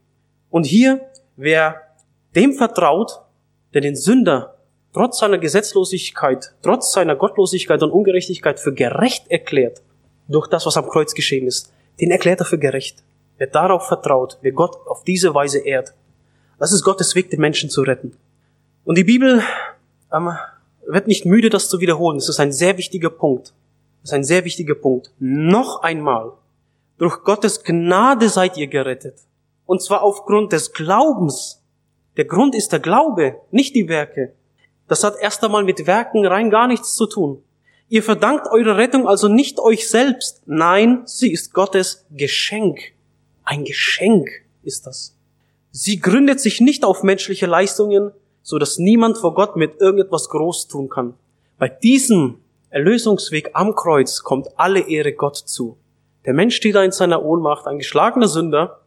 Und 0.50 0.64
hier, 0.64 1.00
wer 1.37 1.80
dem 2.34 2.52
vertraut, 2.52 3.20
der 3.75 3.80
den 3.80 3.96
Sünder 3.96 4.58
trotz 4.92 5.18
seiner 5.18 5.38
Gesetzlosigkeit, 5.38 6.54
trotz 6.62 6.92
seiner 6.92 7.16
Gottlosigkeit 7.16 7.82
und 7.82 7.90
Ungerechtigkeit 7.90 8.61
für 8.61 8.75
gerecht 8.75 9.30
erklärt, 9.30 9.82
durch 10.28 10.49
das, 10.49 10.66
was 10.66 10.76
am 10.76 10.88
Kreuz 10.88 11.14
geschehen 11.14 11.46
ist, 11.46 11.72
den 12.00 12.11
erklärt 12.11 12.40
er 12.40 12.46
für 12.46 12.58
gerecht. 12.58 13.02
Wer 13.38 13.46
darauf 13.46 13.88
vertraut, 13.88 14.38
wer 14.42 14.52
Gott 14.52 14.76
auf 14.87 15.04
diese 15.04 15.34
Weise 15.34 15.61
ehrt, 15.61 15.94
das 16.58 16.72
ist 16.72 16.84
Gottes 16.84 17.14
Weg, 17.14 17.30
den 17.30 17.40
Menschen 17.40 17.70
zu 17.70 17.82
retten. 17.82 18.16
Und 18.84 18.99
die 18.99 19.04
Bibel 19.04 19.42
ähm, 20.12 20.30
wird 20.87 21.06
nicht 21.06 21.25
müde, 21.25 21.50
das 21.50 21.68
zu 21.68 21.80
wiederholen. 21.80 22.18
Das 22.18 22.28
ist 22.28 22.40
ein 22.40 22.52
sehr 22.52 22.76
wichtiger 22.78 23.11
Punkt. 23.11 23.52
Das 24.02 24.11
ist 24.11 24.14
ein 24.14 24.25
sehr 24.25 24.44
wichtiger 24.44 24.75
Punkt. 24.75 25.12
Noch 25.18 25.82
einmal. 25.82 26.32
Durch 27.02 27.25
Gottes 27.25 27.64
Gnade 27.64 28.28
seid 28.28 28.56
ihr 28.56 28.68
gerettet. 28.68 29.16
Und 29.66 29.82
zwar 29.82 30.04
aufgrund 30.04 30.52
des 30.52 30.73
Glaubens. 30.73 31.61
Der 32.16 32.26
Grund 32.26 32.54
ist 32.54 32.71
der 32.71 32.78
Glaube, 32.78 33.40
nicht 33.50 33.75
die 33.75 33.88
Werke. 33.88 34.35
Das 34.87 35.02
hat 35.02 35.16
erst 35.21 35.42
einmal 35.42 35.64
mit 35.64 35.88
Werken 35.88 36.25
rein 36.25 36.49
gar 36.49 36.68
nichts 36.68 36.94
zu 36.94 37.06
tun. 37.06 37.42
Ihr 37.88 38.04
verdankt 38.04 38.47
eure 38.52 38.76
Rettung 38.76 39.09
also 39.09 39.26
nicht 39.26 39.59
euch 39.59 39.90
selbst. 39.90 40.42
Nein, 40.47 41.02
sie 41.04 41.32
ist 41.32 41.52
Gottes 41.52 42.06
Geschenk. 42.12 42.78
Ein 43.42 43.64
Geschenk 43.64 44.28
ist 44.62 44.87
das. 44.87 45.16
Sie 45.73 45.99
gründet 45.99 46.38
sich 46.38 46.61
nicht 46.61 46.85
auf 46.85 47.02
menschliche 47.02 47.47
Leistungen, 47.47 48.12
so 48.44 48.61
dass 48.61 48.78
niemand 48.78 49.18
vor 49.18 49.35
Gott 49.35 49.56
mit 49.56 49.80
irgendetwas 49.80 50.28
groß 50.28 50.68
tun 50.68 50.88
kann. 50.88 51.14
Bei 51.59 51.68
diesem 51.68 52.38
Erlösungsweg 52.71 53.50
am 53.54 53.75
Kreuz 53.75 54.23
kommt 54.23 54.56
alle 54.56 54.88
Ehre 54.88 55.14
Gott 55.14 55.37
zu. 55.37 55.78
Der 56.25 56.35
Mensch 56.35 56.57
steht 56.57 56.75
da 56.75 56.85
in 56.85 56.93
seiner 56.93 57.25
Ohnmacht, 57.25 57.67
ein 57.67 57.79
geschlagener 57.79 58.29
Sünder, 58.29 58.81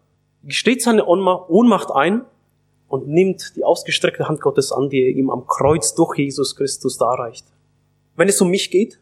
gesteht 0.44 0.82
seine 0.82 1.06
Ohnmacht 1.06 1.92
ein 1.92 2.22
und 2.88 3.08
nimmt 3.08 3.56
die 3.56 3.64
ausgestreckte 3.64 4.28
Hand 4.28 4.42
Gottes 4.42 4.72
an, 4.72 4.90
die 4.90 5.02
er 5.02 5.10
ihm 5.10 5.30
am 5.30 5.48
Kreuz 5.48 5.96
durch 5.96 6.18
Jesus 6.18 6.56
Christus 6.56 6.98
darreicht. 6.98 7.46
Wenn 8.16 8.30
es 8.30 8.40
um 8.40 8.50
mich 8.50 8.72
geht, 8.72 9.00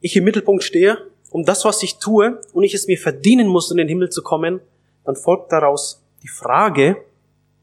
ich 0.00 0.16
im 0.16 0.24
Mittelpunkt 0.24 0.62
stehe, 0.62 0.98
um 1.30 1.44
das, 1.44 1.64
was 1.64 1.82
ich 1.82 1.98
tue, 1.98 2.40
und 2.52 2.62
ich 2.62 2.74
es 2.74 2.86
mir 2.86 2.98
verdienen 2.98 3.48
muss, 3.48 3.70
in 3.70 3.78
den 3.78 3.88
Himmel 3.88 4.10
zu 4.10 4.22
kommen, 4.22 4.60
dann 5.04 5.16
folgt 5.16 5.50
daraus 5.50 6.02
die 6.22 6.28
Frage, 6.28 6.96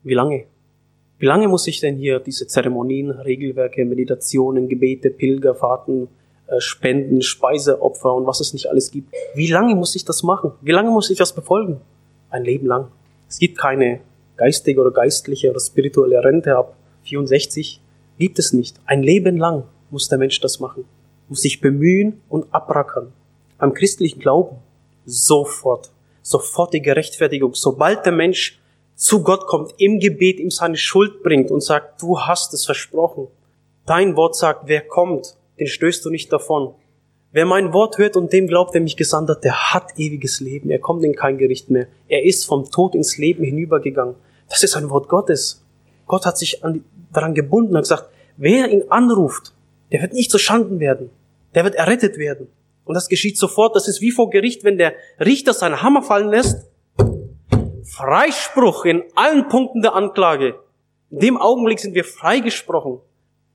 wie 0.04 0.14
lange? 0.14 0.46
Wie 1.20 1.26
lange 1.28 1.48
muss 1.48 1.68
ich 1.68 1.80
denn 1.80 1.96
hier 1.98 2.20
diese 2.20 2.48
Zeremonien, 2.48 3.12
Regelwerke, 3.12 3.86
Meditationen, 3.86 4.68
Gebete, 4.68 5.12
Pilgerfahrten, 5.12 6.10
Spenden, 6.60 7.22
Speiseopfer 7.22 8.14
und 8.14 8.26
was 8.26 8.40
es 8.40 8.54
nicht 8.54 8.70
alles 8.70 8.92
gibt, 8.92 9.14
wie 9.36 9.52
lange 9.52 9.76
muss 9.76 9.96
ich 9.96 10.04
das 10.04 10.24
machen? 10.24 10.52
Wie 10.62 10.72
lange 10.72 10.92
muss 10.92 11.10
ich 11.10 11.18
das 11.18 11.34
befolgen? 11.34 11.80
Ein 12.30 12.44
Leben 12.44 12.68
lang. 12.68 12.88
Es 13.30 13.40
gibt 13.40 13.58
keine 13.58 14.02
geistige 14.36 14.82
oder 14.82 14.92
geistliche 14.92 15.50
oder 15.50 15.60
spirituelle 15.60 16.24
Rente 16.24 16.58
ab 16.58 16.76
64. 17.04 17.80
Gibt 18.18 18.40
es 18.40 18.54
nicht. 18.54 18.78
Ein 18.86 19.04
Leben 19.04 19.38
lang 19.38 19.64
muss 19.90 20.10
der 20.10 20.18
Mensch 20.18 20.40
das 20.42 20.60
machen. 20.60 20.86
Muss 21.30 21.42
sich 21.42 21.62
bemühen 21.62 22.22
und 22.28 22.54
abrackern. 22.54 23.14
Beim 23.58 23.74
christlichen 23.74 24.20
Glauben 24.20 24.58
sofort. 25.06 25.92
Sofortige 26.22 26.96
Rechtfertigung. 26.96 27.56
Sobald 27.56 28.06
der 28.06 28.14
Mensch 28.14 28.60
zu 28.96 29.24
Gott 29.24 29.48
kommt, 29.48 29.74
im 29.78 30.00
Gebet 30.00 30.40
ihm 30.40 30.52
seine 30.52 30.78
Schuld 30.78 31.24
bringt 31.24 31.50
und 31.50 31.62
sagt, 31.62 32.02
du 32.02 32.20
hast 32.20 32.54
es 32.54 32.66
versprochen. 32.66 33.28
Dein 33.86 34.16
Wort 34.16 34.36
sagt, 34.36 34.68
wer 34.68 34.82
kommt, 34.82 35.36
den 35.62 35.68
stößt 35.68 36.04
du 36.04 36.10
nicht 36.10 36.34
davon. 36.34 36.74
Wer 37.32 37.46
mein 37.46 37.72
Wort 37.72 37.98
hört 37.98 38.18
und 38.18 38.34
dem 38.34 38.48
glaubt, 38.48 38.74
der 38.74 38.82
mich 38.82 38.98
gesandt 38.98 39.30
hat, 39.30 39.46
der 39.46 39.74
hat 39.74 39.98
ewiges 39.98 40.42
Leben. 40.42 40.70
Er 40.70 40.80
kommt 40.80 41.06
in 41.06 41.16
kein 41.16 41.38
Gericht 41.38 41.70
mehr. 41.70 41.88
Er 42.10 42.26
ist 42.26 42.46
vom 42.46 42.70
Tod 42.70 42.96
ins 42.96 43.18
Leben 43.18 43.46
hinübergegangen. 43.46 44.16
Das 44.50 44.64
ist 44.64 44.76
ein 44.76 44.90
Wort 44.90 45.08
Gottes. 45.08 45.64
Gott 46.08 46.26
hat 46.26 46.38
sich 46.38 46.66
an, 46.66 46.84
daran 47.14 47.34
gebunden 47.34 47.76
und 47.76 47.84
gesagt, 47.84 48.10
wer 48.36 48.70
ihn 48.70 48.84
anruft, 48.90 49.54
der 49.94 50.02
wird 50.02 50.12
nicht 50.12 50.30
zu 50.32 50.38
Schanden 50.38 50.82
werden. 50.82 51.10
Der 51.56 51.64
wird 51.64 51.76
errettet 51.76 52.18
werden. 52.18 52.48
Und 52.84 52.96
das 52.96 53.08
geschieht 53.08 53.38
sofort. 53.38 53.76
Das 53.76 53.88
ist 53.88 54.02
wie 54.02 54.12
vor 54.12 54.30
Gericht, 54.30 54.66
wenn 54.66 54.78
der 54.78 54.94
Richter 55.20 55.54
seinen 55.54 55.82
Hammer 55.82 56.02
fallen 56.02 56.30
lässt 56.30 56.66
Freispruch 57.86 58.86
in 58.86 59.04
allen 59.16 59.48
Punkten 59.48 59.82
der 59.82 59.96
Anklage. 59.96 60.56
In 61.10 61.20
dem 61.20 61.38
Augenblick 61.38 61.80
sind 61.80 61.94
wir 61.94 62.04
freigesprochen 62.04 63.00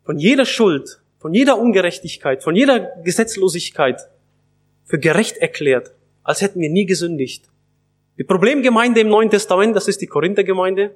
von 0.05 0.19
jeder 0.19 0.45
Schuld, 0.45 1.01
von 1.27 1.35
jeder 1.35 1.59
Ungerechtigkeit, 1.59 2.45
von 2.45 2.55
jeder 2.55 2.79
Gesetzlosigkeit 3.03 4.01
für 4.85 5.01
gerecht 5.01 5.39
erklärt, 5.39 5.93
als 6.23 6.41
hätten 6.41 6.61
wir 6.61 6.71
nie 6.71 6.87
gesündigt. 6.87 7.51
Die 8.17 8.23
Problemgemeinde 8.23 9.01
im 9.01 9.09
Neuen 9.09 9.29
Testament, 9.29 9.75
das 9.75 9.89
ist 9.89 10.01
die 10.01 10.07
Korinthergemeinde, 10.07 10.95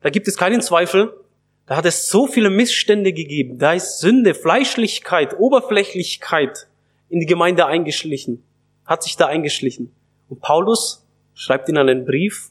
da 0.00 0.08
gibt 0.08 0.28
es 0.28 0.38
keinen 0.38 0.62
Zweifel, 0.62 1.12
da 1.66 1.76
hat 1.76 1.84
es 1.84 2.08
so 2.08 2.26
viele 2.26 2.48
Missstände 2.48 3.12
gegeben, 3.12 3.58
da 3.58 3.74
ist 3.74 3.98
Sünde, 3.98 4.32
Fleischlichkeit, 4.32 5.38
Oberflächlichkeit 5.38 6.68
in 7.10 7.20
die 7.20 7.26
Gemeinde 7.26 7.66
eingeschlichen, 7.66 8.42
hat 8.86 9.02
sich 9.02 9.18
da 9.18 9.26
eingeschlichen. 9.26 9.92
Und 10.30 10.40
Paulus 10.40 11.04
schreibt 11.34 11.68
ihnen 11.68 11.86
einen 11.86 12.06
Brief 12.06 12.48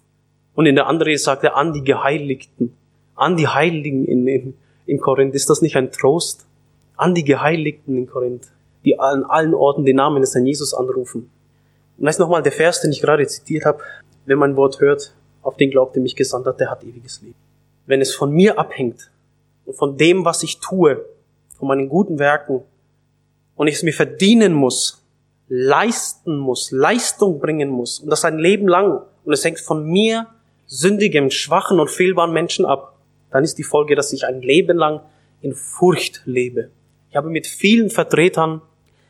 und 0.54 0.68
in 0.68 0.76
der 0.76 0.86
anderen 0.86 1.18
sagt 1.18 1.44
er 1.44 1.58
an 1.58 1.74
die 1.74 1.84
Geheiligten, 1.84 2.78
an 3.16 3.36
die 3.36 3.48
Heiligen 3.48 4.06
in, 4.06 4.28
in, 4.28 4.54
in 4.86 5.00
Korinth. 5.00 5.34
Ist 5.34 5.50
das 5.50 5.64
nicht 5.64 5.76
ein 5.76 5.92
Trost? 5.92 6.46
An 6.98 7.14
die 7.14 7.24
Geheiligten 7.24 7.98
in 7.98 8.08
Korinth, 8.08 8.48
die 8.84 9.00
an 9.00 9.24
allen 9.24 9.54
Orten 9.54 9.86
den 9.86 9.98
Namen 9.98 10.22
des 10.22 10.34
Herrn 10.34 10.46
Jesus 10.46 10.74
anrufen. 10.74 11.30
Und 11.98 12.06
das 12.06 12.16
ist 12.16 12.20
nochmal 12.20 12.44
der 12.44 12.52
Vers, 12.52 12.82
den 12.82 12.92
ich 12.92 13.02
gerade 13.02 13.26
zitiert 13.28 13.66
habe. 13.66 13.80
Wenn 14.26 14.38
mein 14.38 14.56
Wort 14.56 14.80
hört, 14.80 15.14
auf 15.42 15.58
den 15.58 15.72
glaubt, 15.72 15.96
der 15.96 16.04
mich 16.04 16.16
gesandt 16.16 16.48
hat, 16.48 16.60
der 16.60 16.72
hat 16.72 16.84
ewiges 16.84 17.22
Leben. 17.22 17.36
Wenn 17.86 18.02
es 18.02 18.16
von 18.16 18.32
mir 18.32 18.58
abhängt 18.58 19.12
und 19.66 19.76
von 19.76 19.98
dem, 19.98 20.26
was 20.26 20.44
ich 20.44 20.60
tue, 20.60 21.06
von 21.58 21.68
meinen 21.68 21.90
guten 21.90 22.20
Werken, 22.20 22.62
und 23.56 23.68
ich 23.68 23.76
es 23.76 23.84
mir 23.84 23.94
verdienen 23.94 24.54
muss, 24.54 25.04
leisten 25.48 26.38
muss, 26.38 26.72
Leistung 26.72 27.40
bringen 27.40 27.70
muss, 27.70 28.00
und 28.00 28.10
das 28.10 28.26
ein 28.26 28.38
Leben 28.38 28.68
lang, 28.68 29.02
und 29.24 29.34
es 29.34 29.44
hängt 29.44 29.60
von 29.60 29.86
mir 29.86 30.28
sündigem, 30.66 31.30
schwachen 31.30 31.80
und 31.80 31.90
fehlbaren 31.90 32.34
Menschen 32.34 32.66
ab, 32.66 32.98
dann 33.32 33.44
ist 33.44 33.58
die 33.58 33.64
Folge, 33.64 33.96
dass 33.96 34.14
ich 34.14 34.26
ein 34.26 34.42
Leben 34.42 34.78
lang 34.78 35.02
in 35.42 35.54
Furcht 35.54 36.22
lebe. 36.26 36.70
Ich 37.16 37.18
habe 37.18 37.30
mit 37.30 37.48
vielen 37.48 37.90
Vertretern, 37.90 38.62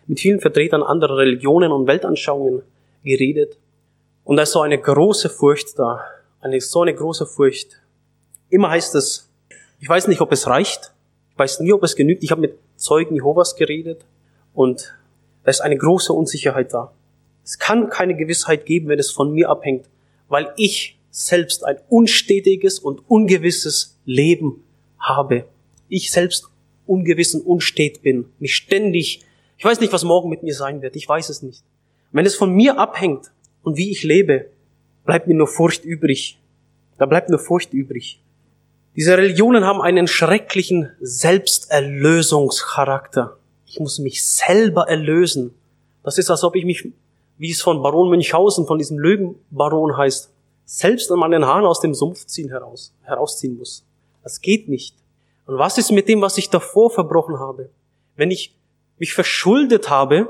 mit 0.06 0.20
vielen 0.20 0.40
Vertretern 0.40 0.84
anderer 0.84 1.18
Religionen 1.18 1.72
und 1.72 1.88
Weltanschauungen 1.88 2.62
geredet. 3.04 3.58
Und 4.24 4.36
da 4.36 4.44
ist 4.44 4.52
so 4.52 4.62
eine 4.62 4.80
große 4.80 5.28
Furcht 5.28 5.80
da. 5.80 6.02
Eine, 6.40 6.62
so 6.62 6.84
eine 6.84 6.94
große 6.94 7.26
Furcht. 7.26 7.82
Immer 8.50 8.70
heißt 8.70 8.94
es, 8.94 9.28
ich 9.80 9.90
weiß 9.90 10.08
nicht, 10.08 10.22
ob 10.22 10.32
es 10.32 10.46
reicht. 10.46 10.94
Ich 11.32 11.40
weiß 11.40 11.62
nie, 11.62 11.74
ob 11.74 11.82
es 11.82 11.96
genügt. 11.96 12.24
Ich 12.24 12.30
habe 12.30 12.42
mit 12.42 12.60
Zeugen 12.76 13.16
Jehovas 13.16 13.56
geredet 13.56 14.06
und 14.54 14.94
da 15.44 15.50
ist 15.50 15.62
eine 15.62 15.76
große 15.76 16.14
Unsicherheit 16.14 16.76
da. 16.76 16.94
Es 17.44 17.58
kann 17.58 17.90
keine 17.90 18.16
Gewissheit 18.16 18.68
geben, 18.68 18.88
wenn 18.88 19.00
es 19.00 19.10
von 19.10 19.34
mir 19.34 19.50
abhängt, 19.50 19.90
weil 20.30 20.54
ich 20.58 21.00
selbst 21.10 21.66
ein 21.66 21.80
unstetiges 21.90 22.78
und 22.78 23.02
ungewisses 23.10 23.98
Leben 24.06 24.64
habe. 25.00 25.46
Ich 25.90 26.12
selbst 26.12 26.52
ungewiss 26.88 27.36
und 27.36 27.42
unstet 27.42 28.02
bin, 28.02 28.26
mich 28.40 28.56
ständig, 28.56 29.22
ich 29.58 29.66
weiß 29.66 29.80
nicht, 29.80 29.94
was 29.94 30.04
morgen 30.04 30.30
mit 30.30 30.44
mir 30.44 30.54
sein 30.54 30.82
wird, 30.82 30.96
ich 30.96 31.08
weiß 31.08 31.30
es 31.30 31.42
nicht. 31.42 31.64
Wenn 32.12 32.26
es 32.26 32.36
von 32.36 32.54
mir 32.54 32.80
abhängt 32.80 33.32
und 33.64 33.78
wie 33.78 33.92
ich 33.92 34.04
lebe, 34.04 34.48
bleibt 35.06 35.28
mir 35.28 35.36
nur 35.36 35.48
Furcht 35.48 35.86
übrig. 35.86 36.38
Da 36.98 37.06
bleibt 37.06 37.30
nur 37.30 37.40
Furcht 37.40 37.74
übrig. 37.74 38.20
Diese 38.96 39.18
Religionen 39.18 39.66
haben 39.66 39.82
einen 39.82 40.08
schrecklichen 40.08 40.92
Selbsterlösungscharakter. 41.02 43.38
Ich 43.66 43.78
muss 43.80 44.00
mich 44.00 44.26
selber 44.26 44.88
erlösen. 44.88 45.54
Das 46.04 46.18
ist, 46.18 46.30
als 46.30 46.46
ob 46.46 46.56
ich 46.56 46.64
mich, 46.64 46.88
wie 47.38 47.52
es 47.52 47.62
von 47.62 47.82
Baron 47.82 48.10
Münchhausen, 48.10 48.66
von 48.66 48.78
diesem 48.78 48.98
Lügenbaron 48.98 49.98
heißt, 49.98 50.30
selbst 50.66 51.12
an 51.12 51.20
meinen 51.20 51.46
Haaren 51.46 51.66
aus 51.66 51.82
dem 51.82 51.94
Sumpf 51.94 52.26
ziehen 52.26 52.48
heraus, 52.50 52.94
herausziehen 53.04 53.58
muss. 53.58 53.84
Das 54.24 54.40
geht 54.40 54.70
nicht. 54.70 54.96
Und 55.46 55.58
was 55.58 55.78
ist 55.78 55.92
mit 55.92 56.08
dem, 56.08 56.22
was 56.22 56.38
ich 56.38 56.50
davor 56.50 56.90
verbrochen 56.90 57.40
habe? 57.40 57.70
Wenn 58.16 58.32
ich 58.32 58.56
mich 58.98 59.14
verschuldet 59.14 59.90
habe, 59.90 60.30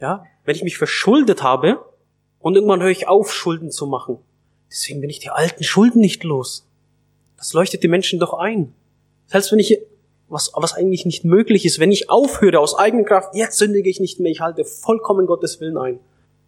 ja, 0.00 0.24
wenn 0.44 0.56
ich 0.56 0.62
mich 0.62 0.78
verschuldet 0.78 1.42
habe 1.42 1.84
und 2.40 2.54
irgendwann 2.54 2.82
höre 2.82 2.90
ich 2.90 3.08
auf, 3.08 3.32
Schulden 3.32 3.70
zu 3.70 3.86
machen. 3.86 4.18
Deswegen 4.70 5.00
bin 5.00 5.10
ich 5.10 5.20
die 5.20 5.30
alten 5.30 5.64
Schulden 5.64 6.00
nicht 6.00 6.24
los. 6.24 6.66
Das 7.36 7.52
leuchtet 7.52 7.82
die 7.82 7.88
Menschen 7.88 8.18
doch 8.18 8.34
ein. 8.34 8.72
Selbst 9.26 9.52
wenn 9.52 9.58
ich, 9.58 9.78
was, 10.28 10.52
was 10.54 10.74
eigentlich 10.74 11.04
nicht 11.04 11.24
möglich 11.24 11.64
ist, 11.64 11.78
wenn 11.78 11.92
ich 11.92 12.10
aufhöre 12.10 12.58
aus 12.58 12.76
eigener 12.76 13.04
Kraft, 13.04 13.34
jetzt 13.34 13.58
sündige 13.58 13.88
ich 13.88 14.00
nicht 14.00 14.18
mehr, 14.20 14.32
ich 14.32 14.40
halte 14.40 14.64
vollkommen 14.64 15.26
Gottes 15.26 15.60
Willen 15.60 15.76
ein. 15.76 16.00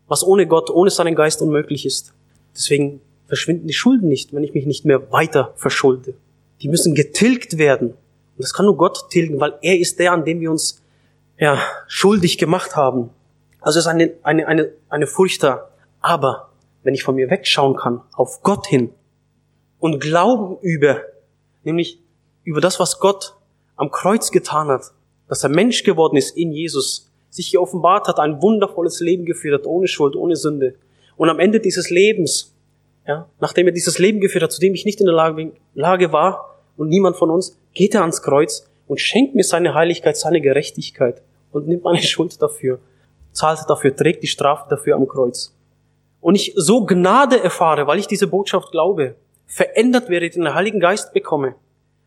Was 0.09 0.25
ohne 0.25 0.47
Gott, 0.47 0.71
ohne 0.71 0.91
seinen 0.91 1.15
Geist 1.15 1.43
unmöglich 1.43 1.85
ist. 1.85 2.15
Deswegen 2.55 3.01
verschwinden 3.27 3.67
die 3.67 3.75
Schulden 3.75 4.09
nicht, 4.09 4.33
wenn 4.33 4.43
ich 4.43 4.55
mich 4.55 4.67
nicht 4.67 4.85
mehr 4.85 5.13
weiter 5.13 5.53
verschulde. 5.57 6.15
Die 6.63 6.69
müssen 6.69 6.95
getilgt 6.95 7.59
werden. 7.59 7.95
Und 8.39 8.45
das 8.45 8.55
kann 8.55 8.67
nur 8.67 8.77
Gott 8.77 9.11
tilgen, 9.11 9.41
weil 9.41 9.59
er 9.63 9.79
ist 9.79 9.99
der, 9.99 10.13
an 10.13 10.25
dem 10.25 10.41
wir 10.41 10.51
uns 10.51 10.83
ja, 11.39 11.61
schuldig 11.87 12.39
gemacht 12.39 12.77
haben. 12.77 13.11
Also 13.61 13.79
es 13.79 13.87
ist 13.87 13.91
eine, 13.91 14.15
eine, 14.23 14.47
eine, 14.47 14.73
eine 14.89 15.07
Furcht 15.07 15.43
da. 15.43 15.69
Aber 16.01 16.51
wenn 16.85 16.95
ich 16.95 17.03
von 17.03 17.17
mir 17.17 17.31
wegschauen 17.31 17.77
kann, 17.77 18.01
auf 18.13 18.43
Gott 18.43 18.67
hin 18.67 18.91
und 19.79 20.01
Glauben 20.01 20.59
über, 20.63 21.01
nämlich 21.65 22.01
über 22.45 22.61
das, 22.61 22.81
was 22.81 23.01
Gott 23.01 23.35
am 23.77 23.91
Kreuz 23.91 24.31
getan 24.31 24.69
hat, 24.69 24.93
dass 25.29 25.43
er 25.43 25.51
Mensch 25.51 25.83
geworden 25.83 26.17
ist 26.17 26.37
in 26.37 26.53
Jesus, 26.53 27.11
sich 27.29 27.49
hier 27.49 27.61
offenbart 27.61 28.09
hat, 28.09 28.19
ein 28.19 28.41
wundervolles 28.41 29.01
Leben 29.01 29.27
geführt 29.27 29.61
hat, 29.61 29.67
ohne 29.67 29.89
Schuld, 29.89 30.17
ohne 30.17 30.37
Sünde. 30.37 30.77
Und 31.17 31.29
am 31.29 31.41
Ende 31.41 31.61
dieses 31.61 31.91
Lebens 31.91 32.55
ja, 33.09 33.27
nachdem 33.41 33.67
er 33.67 33.73
dieses 33.73 33.99
Leben 33.99 34.21
geführt 34.21 34.45
hat, 34.45 34.53
zu 34.53 34.61
dem 34.61 34.75
ich 34.75 34.85
nicht 34.85 35.01
in 35.01 35.07
der 35.07 35.15
Lage, 35.15 35.53
Lage 35.75 36.13
war 36.13 36.59
und 36.77 36.91
niemand 36.91 37.17
von 37.17 37.31
uns, 37.31 37.59
geht 37.79 37.95
er 37.95 38.01
ans 38.01 38.23
Kreuz 38.23 38.69
und 38.89 39.01
schenkt 39.01 39.37
mir 39.37 39.45
seine 39.45 39.73
Heiligkeit, 39.73 40.17
seine 40.17 40.41
Gerechtigkeit 40.41 41.23
und 41.53 41.69
nimmt 41.69 41.85
meine 41.85 42.03
Schuld 42.03 42.43
dafür, 42.43 42.81
zahlt 43.31 43.61
dafür, 43.69 43.95
trägt 43.95 44.25
die 44.25 44.27
Strafe 44.27 44.69
dafür 44.69 44.97
am 44.97 45.07
Kreuz. 45.07 45.55
Und 46.21 46.35
ich 46.35 46.55
so 46.57 46.85
Gnade 46.85 47.41
erfahre, 47.41 47.87
weil 47.87 48.01
ich 48.01 48.09
diese 48.09 48.27
Botschaft 48.27 48.73
glaube, 48.73 49.15
verändert 49.47 50.11
werde, 50.11 50.29
den 50.29 50.53
Heiligen 50.53 50.81
Geist 50.81 51.13
bekomme 51.13 51.55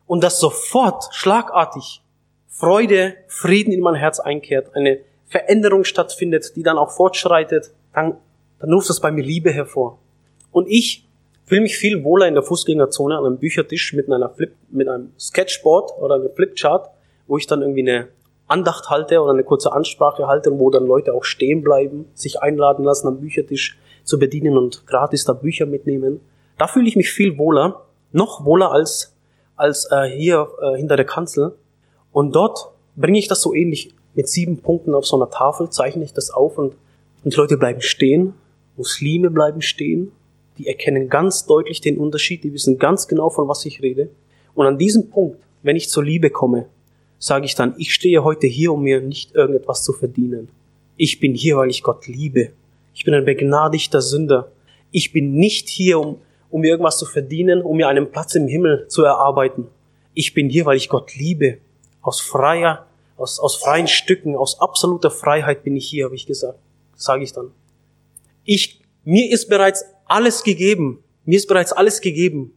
und 0.08 0.22
das 0.26 0.42
sofort, 0.42 1.06
schlagartig, 1.14 2.02
Freude, 2.50 3.16
Frieden 3.28 3.72
in 3.72 3.80
mein 3.80 3.96
Herz 3.96 4.20
einkehrt, 4.20 4.76
eine 4.76 5.00
Veränderung 5.28 5.86
stattfindet, 5.86 6.58
die 6.58 6.64
dann 6.64 6.78
auch 6.78 6.92
fortschreitet, 6.92 7.72
dann, 7.94 8.18
dann 8.60 8.74
ruft 8.74 8.90
das 8.90 9.00
bei 9.00 9.10
mir 9.10 9.24
Liebe 9.24 9.54
hervor. 9.54 10.00
Und 10.52 10.68
ich 10.68 11.08
fühle 11.46 11.62
mich 11.62 11.78
viel 11.78 12.04
wohler 12.04 12.28
in 12.28 12.34
der 12.34 12.44
Fußgängerzone 12.44 13.18
an 13.18 13.26
einem 13.26 13.38
Büchertisch 13.38 13.94
mit 13.94 14.12
einer 14.12 14.30
Flip, 14.30 14.54
mit 14.70 14.88
einem 14.88 15.12
Sketchboard 15.20 15.92
oder 16.00 16.16
einem 16.16 16.30
Flipchart, 16.34 16.90
wo 17.28 17.38
ich 17.38 17.48
dann 17.48 17.62
irgendwie 17.62 17.82
eine 17.82 18.08
Andacht 18.48 18.90
halte 18.90 19.22
oder 19.22 19.32
eine 19.32 19.44
kurze 19.44 19.72
Ansprache 19.72 20.28
halte 20.28 20.52
und 20.52 20.60
wo 20.60 20.70
dann 20.70 20.86
Leute 20.86 21.14
auch 21.14 21.24
stehen 21.24 21.64
bleiben, 21.64 22.06
sich 22.14 22.42
einladen 22.42 22.84
lassen, 22.84 23.08
am 23.08 23.20
Büchertisch 23.20 23.78
zu 24.04 24.20
bedienen 24.20 24.58
und 24.58 24.86
gratis 24.88 25.26
da 25.26 25.34
Bücher 25.34 25.66
mitnehmen. 25.66 26.20
Da 26.58 26.68
fühle 26.68 26.88
ich 26.88 26.96
mich 26.96 27.12
viel 27.12 27.38
wohler, 27.38 27.86
noch 28.12 28.44
wohler 28.44 28.72
als, 28.72 29.16
als 29.56 29.90
äh, 29.92 30.10
hier 30.10 30.50
äh, 30.62 30.78
hinter 30.78 30.98
der 30.98 31.06
Kanzel. 31.06 31.56
Und 32.12 32.36
dort 32.36 32.72
bringe 32.96 33.20
ich 33.20 33.28
das 33.28 33.42
so 33.42 33.54
ähnlich 33.54 33.94
mit 34.14 34.28
sieben 34.28 34.62
Punkten 34.62 34.94
auf 34.94 35.06
so 35.06 35.16
einer 35.16 35.30
Tafel, 35.30 35.70
zeichne 35.70 36.04
ich 36.04 36.14
das 36.14 36.30
auf 36.32 36.58
und, 36.58 36.76
und 37.24 37.36
Leute 37.36 37.58
bleiben 37.58 37.82
stehen, 37.82 38.34
Muslime 38.76 39.30
bleiben 39.30 39.62
stehen, 39.62 40.12
die 40.62 40.68
erkennen 40.68 41.10
ganz 41.10 41.48
deutlich 41.48 41.82
den 41.82 41.98
Unterschied, 41.98 42.44
die 42.44 42.54
wissen 42.54 42.78
ganz 42.78 43.08
genau, 43.08 43.32
von 43.32 43.48
was 43.48 43.66
ich 43.66 43.82
rede. 43.82 44.10
Und 44.54 44.68
an 44.68 44.78
diesem 44.78 45.10
Punkt, 45.10 45.40
wenn 45.64 45.76
ich 45.76 45.90
zur 45.90 46.04
Liebe 46.04 46.30
komme, 46.30 46.68
sage 47.18 47.46
ich 47.46 47.56
dann, 47.56 47.74
ich 47.78 47.94
stehe 47.94 48.24
heute 48.24 48.46
hier, 48.46 48.72
um 48.72 48.84
mir 48.84 49.02
nicht 49.02 49.34
irgendetwas 49.34 49.84
zu 49.84 49.92
verdienen. 49.92 50.50
Ich 50.98 51.20
bin 51.20 51.34
hier, 51.34 51.58
weil 51.58 51.72
ich 51.72 51.82
Gott 51.82 52.06
liebe. 52.08 52.52
Ich 52.94 53.06
bin 53.06 53.16
ein 53.16 53.26
begnadigter 53.26 54.02
Sünder. 54.02 54.52
Ich 54.92 55.12
bin 55.12 55.34
nicht 55.34 55.68
hier, 55.68 56.00
um, 56.00 56.18
um 56.52 56.62
mir 56.62 56.70
irgendwas 56.70 57.00
zu 57.00 57.08
verdienen, 57.08 57.64
um 57.64 57.78
mir 57.78 57.88
einen 57.88 58.12
Platz 58.12 58.36
im 58.36 58.48
Himmel 58.48 58.88
zu 58.88 59.04
erarbeiten. 59.04 59.68
Ich 60.14 60.36
bin 60.36 60.48
hier, 60.48 60.68
weil 60.68 60.78
ich 60.78 60.90
Gott 60.90 61.16
liebe. 61.16 61.58
Aus 62.04 62.22
freier, 62.22 62.86
aus, 63.18 63.40
aus 63.40 63.56
freien 63.56 63.88
Stücken, 63.88 64.36
aus 64.36 64.60
absoluter 64.60 65.10
Freiheit 65.10 65.64
bin 65.64 65.76
ich 65.76 65.88
hier, 65.88 66.06
habe 66.06 66.16
ich 66.16 66.28
gesagt. 66.28 66.60
Sage 66.96 67.24
ich 67.24 67.34
dann. 67.34 67.52
Ich, 68.44 68.82
mir 69.04 69.32
ist 69.32 69.50
bereits 69.50 69.86
alles 70.12 70.44
gegeben. 70.44 71.04
Mir 71.26 71.38
ist 71.38 71.48
bereits 71.48 71.72
alles 71.72 72.02
gegeben. 72.02 72.54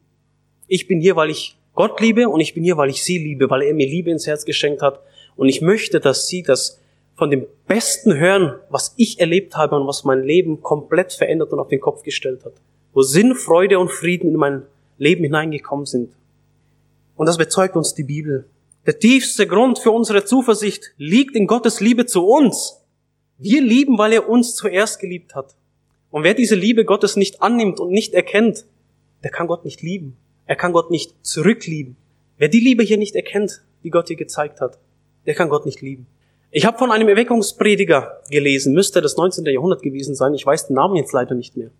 Ich 0.66 0.86
bin 0.86 1.00
hier, 1.00 1.16
weil 1.16 1.30
ich 1.30 1.56
Gott 1.74 2.00
liebe 2.00 2.28
und 2.28 2.40
ich 2.40 2.54
bin 2.54 2.64
hier, 2.64 2.76
weil 2.76 2.90
ich 2.90 3.02
sie 3.02 3.18
liebe, 3.18 3.50
weil 3.50 3.62
er 3.62 3.74
mir 3.74 3.86
Liebe 3.86 4.10
ins 4.10 4.26
Herz 4.26 4.44
geschenkt 4.44 4.82
hat. 4.82 5.00
Und 5.36 5.48
ich 5.48 5.60
möchte, 5.60 6.00
dass 6.00 6.26
sie 6.26 6.42
das 6.42 6.80
von 7.16 7.30
dem 7.30 7.46
Besten 7.66 8.16
hören, 8.16 8.54
was 8.70 8.94
ich 8.96 9.20
erlebt 9.20 9.56
habe 9.56 9.76
und 9.76 9.86
was 9.86 10.04
mein 10.04 10.22
Leben 10.22 10.62
komplett 10.62 11.12
verändert 11.12 11.52
und 11.52 11.58
auf 11.60 11.68
den 11.68 11.80
Kopf 11.80 12.02
gestellt 12.02 12.44
hat. 12.44 12.54
Wo 12.92 13.02
Sinn, 13.02 13.34
Freude 13.34 13.78
und 13.78 13.90
Frieden 13.90 14.30
in 14.30 14.36
mein 14.36 14.62
Leben 14.98 15.24
hineingekommen 15.24 15.86
sind. 15.86 16.12
Und 17.16 17.26
das 17.26 17.38
bezeugt 17.38 17.76
uns 17.76 17.94
die 17.94 18.04
Bibel. 18.04 18.46
Der 18.86 18.98
tiefste 18.98 19.46
Grund 19.46 19.78
für 19.78 19.90
unsere 19.90 20.24
Zuversicht 20.24 20.92
liegt 20.96 21.36
in 21.36 21.46
Gottes 21.46 21.80
Liebe 21.80 22.06
zu 22.06 22.26
uns. 22.26 22.80
Wir 23.38 23.62
lieben, 23.62 23.98
weil 23.98 24.12
er 24.12 24.28
uns 24.28 24.54
zuerst 24.54 25.00
geliebt 25.00 25.34
hat. 25.34 25.54
Und 26.14 26.22
wer 26.22 26.34
diese 26.34 26.54
Liebe 26.54 26.84
Gottes 26.84 27.16
nicht 27.16 27.42
annimmt 27.42 27.80
und 27.80 27.90
nicht 27.90 28.14
erkennt, 28.14 28.66
der 29.24 29.32
kann 29.32 29.48
Gott 29.48 29.64
nicht 29.64 29.82
lieben. 29.82 30.16
Er 30.46 30.54
kann 30.54 30.70
Gott 30.70 30.92
nicht 30.92 31.12
zurücklieben. 31.26 31.96
Wer 32.38 32.46
die 32.46 32.60
Liebe 32.60 32.84
hier 32.84 32.98
nicht 32.98 33.16
erkennt, 33.16 33.62
die 33.82 33.90
Gott 33.90 34.06
hier 34.06 34.16
gezeigt 34.16 34.60
hat, 34.60 34.78
der 35.26 35.34
kann 35.34 35.48
Gott 35.48 35.66
nicht 35.66 35.80
lieben. 35.80 36.06
Ich 36.52 36.66
habe 36.66 36.78
von 36.78 36.92
einem 36.92 37.08
Erweckungsprediger 37.08 38.20
gelesen, 38.30 38.74
müsste 38.74 39.00
das 39.02 39.16
19. 39.16 39.44
Jahrhundert 39.46 39.82
gewesen 39.82 40.14
sein, 40.14 40.34
ich 40.34 40.46
weiß 40.46 40.68
den 40.68 40.76
Namen 40.76 40.94
jetzt 40.94 41.12
leider 41.12 41.34
nicht 41.34 41.56
mehr. 41.56 41.70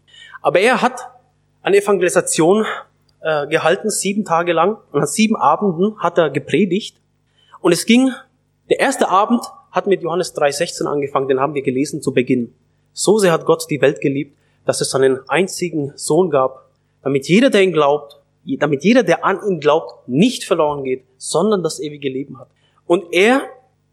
Aber 0.42 0.58
er 0.58 0.82
hat 0.82 0.98
eine 1.62 1.76
Evangelisation 1.76 2.66
äh, 3.20 3.46
gehalten, 3.46 3.88
sieben 3.88 4.24
Tage 4.24 4.52
lang, 4.52 4.78
und 4.90 5.00
an 5.00 5.06
sieben 5.06 5.36
Abenden 5.36 6.00
hat 6.00 6.18
er 6.18 6.30
gepredigt. 6.30 6.96
Und 7.60 7.70
es 7.70 7.86
ging, 7.86 8.10
der 8.68 8.80
erste 8.80 9.10
Abend 9.10 9.44
hat 9.70 9.86
mit 9.86 10.02
Johannes 10.02 10.34
3,16 10.34 10.86
angefangen, 10.86 11.28
den 11.28 11.38
haben 11.38 11.54
wir 11.54 11.62
gelesen 11.62 12.02
zu 12.02 12.12
Beginn. 12.12 12.52
So 12.94 13.18
sehr 13.18 13.32
hat 13.32 13.44
Gott 13.44 13.66
die 13.68 13.80
Welt 13.82 14.00
geliebt, 14.00 14.38
dass 14.64 14.80
es 14.80 14.90
seinen 14.90 15.18
einzigen 15.28 15.92
Sohn 15.96 16.30
gab, 16.30 16.70
damit 17.02 17.28
jeder, 17.28 17.50
der 17.50 17.62
ihn 17.62 17.72
glaubt, 17.72 18.20
damit 18.44 18.84
jeder, 18.84 19.02
der 19.02 19.24
an 19.24 19.40
ihn 19.46 19.60
glaubt, 19.60 20.08
nicht 20.08 20.44
verloren 20.44 20.84
geht, 20.84 21.04
sondern 21.18 21.62
das 21.62 21.80
ewige 21.80 22.08
Leben 22.08 22.38
hat. 22.38 22.48
Und 22.86 23.12
er 23.12 23.42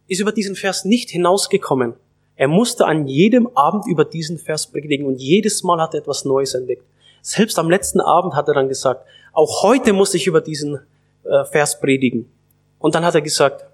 ist 0.08 0.20
über 0.20 0.32
diesen 0.32 0.56
Vers 0.56 0.86
nicht 0.86 1.10
hinausgekommen. 1.10 1.94
Er 2.36 2.48
musste 2.48 2.86
an 2.86 3.08
jedem 3.08 3.48
Abend 3.56 3.86
über 3.88 4.06
diesen 4.06 4.38
Vers 4.38 4.68
predigen 4.68 5.06
und 5.06 5.20
jedes 5.22 5.64
Mal 5.64 5.82
hat 5.82 5.94
er 5.94 6.02
etwas 6.02 6.24
Neues 6.24 6.54
entdeckt. 6.54 6.84
Selbst 7.22 7.60
am 7.60 7.70
letzten 7.70 8.02
Abend 8.02 8.36
hat 8.36 8.48
er 8.48 8.54
dann 8.54 8.68
gesagt, 8.68 9.06
auch 9.34 9.64
heute 9.64 9.94
muss 9.94 10.14
ich 10.14 10.28
über 10.28 10.42
diesen 10.42 10.80
äh, 11.24 11.46
Vers 11.46 11.80
predigen. 11.80 12.32
Und 12.80 12.96
dann 12.96 13.06
hat 13.06 13.16
er 13.16 13.22
gesagt, 13.22 13.66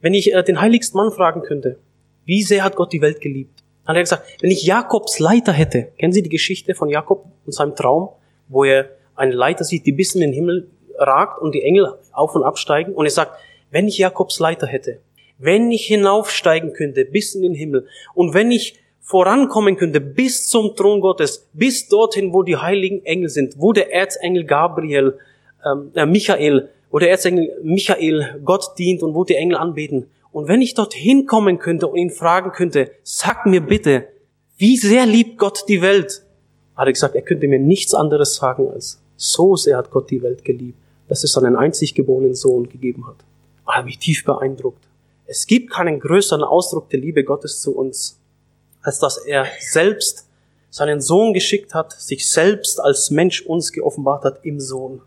wenn 0.00 0.14
ich 0.14 0.32
äh, 0.32 0.42
den 0.42 0.60
heiligsten 0.60 0.98
Mann 0.98 1.12
fragen 1.12 1.42
könnte, 1.42 1.78
wie 2.24 2.42
sehr 2.42 2.64
hat 2.64 2.76
Gott 2.76 2.92
die 2.92 3.00
Welt 3.00 3.20
geliebt? 3.20 3.62
Hat 3.88 3.96
er 3.96 4.02
gesagt, 4.02 4.24
wenn 4.42 4.50
ich 4.50 4.64
Jakobs 4.64 5.18
Leiter 5.18 5.52
hätte, 5.52 5.84
kennen 5.98 6.12
Sie 6.12 6.22
die 6.22 6.28
Geschichte 6.28 6.74
von 6.74 6.90
Jakob 6.90 7.24
und 7.46 7.52
seinem 7.52 7.74
Traum, 7.74 8.10
wo 8.48 8.64
er 8.64 8.90
eine 9.16 9.32
Leiter 9.32 9.64
sieht, 9.64 9.86
die 9.86 9.92
bis 9.92 10.14
in 10.14 10.20
den 10.20 10.34
Himmel 10.34 10.68
ragt 10.98 11.40
und 11.40 11.54
die 11.54 11.62
Engel 11.62 11.94
auf 12.12 12.34
und 12.34 12.42
absteigen 12.42 12.92
und 12.92 13.06
er 13.06 13.10
sagt, 13.10 13.40
wenn 13.70 13.88
ich 13.88 13.96
Jakobs 13.96 14.40
Leiter 14.40 14.66
hätte, 14.66 15.00
wenn 15.38 15.70
ich 15.72 15.86
hinaufsteigen 15.86 16.74
könnte 16.74 17.06
bis 17.06 17.34
in 17.34 17.40
den 17.40 17.54
Himmel 17.54 17.86
und 18.12 18.34
wenn 18.34 18.50
ich 18.50 18.78
vorankommen 19.00 19.76
könnte 19.76 20.02
bis 20.02 20.48
zum 20.48 20.76
Thron 20.76 21.00
Gottes, 21.00 21.48
bis 21.54 21.88
dorthin, 21.88 22.34
wo 22.34 22.42
die 22.42 22.58
heiligen 22.58 23.06
Engel 23.06 23.30
sind, 23.30 23.54
wo 23.56 23.72
der 23.72 23.90
Erzengel 23.90 24.44
Gabriel, 24.44 25.18
ähm, 25.64 25.92
äh, 25.94 26.04
Michael, 26.04 26.68
wo 26.90 26.98
der 26.98 27.10
Erzengel 27.10 27.58
Michael 27.62 28.38
Gott 28.44 28.78
dient 28.78 29.02
und 29.02 29.14
wo 29.14 29.24
die 29.24 29.36
Engel 29.36 29.56
anbeten. 29.56 30.10
Und 30.32 30.48
wenn 30.48 30.62
ich 30.62 30.74
dorthin 30.74 31.26
kommen 31.26 31.58
könnte 31.58 31.86
und 31.86 31.96
ihn 31.96 32.10
fragen 32.10 32.52
könnte, 32.52 32.90
sag 33.02 33.46
mir 33.46 33.60
bitte, 33.60 34.08
wie 34.56 34.76
sehr 34.76 35.06
liebt 35.06 35.38
Gott 35.38 35.64
die 35.68 35.82
Welt? 35.82 36.22
Hat 36.76 36.86
er 36.86 36.92
gesagt, 36.92 37.14
er 37.14 37.22
könnte 37.22 37.48
mir 37.48 37.58
nichts 37.58 37.94
anderes 37.94 38.36
sagen 38.36 38.68
als, 38.68 39.00
so 39.16 39.56
sehr 39.56 39.76
hat 39.76 39.90
Gott 39.90 40.10
die 40.10 40.22
Welt 40.22 40.44
geliebt, 40.44 40.78
dass 41.08 41.24
es 41.24 41.32
seinen 41.32 41.56
einzig 41.56 41.94
geborenen 41.94 42.34
Sohn 42.34 42.68
gegeben 42.68 43.06
hat. 43.06 43.16
Er 43.66 43.76
hat 43.76 43.84
mich 43.84 43.98
tief 43.98 44.24
beeindruckt. 44.24 44.84
Es 45.26 45.46
gibt 45.46 45.70
keinen 45.70 46.00
größeren 46.00 46.42
Ausdruck 46.42 46.88
der 46.90 47.00
Liebe 47.00 47.24
Gottes 47.24 47.60
zu 47.60 47.76
uns, 47.76 48.18
als 48.82 48.98
dass 48.98 49.18
er 49.18 49.46
selbst 49.60 50.28
seinen 50.70 51.00
Sohn 51.00 51.34
geschickt 51.34 51.74
hat, 51.74 51.92
sich 51.92 52.30
selbst 52.30 52.80
als 52.80 53.10
Mensch 53.10 53.42
uns 53.42 53.72
geoffenbart 53.72 54.24
hat 54.24 54.44
im 54.44 54.60
Sohn. 54.60 55.02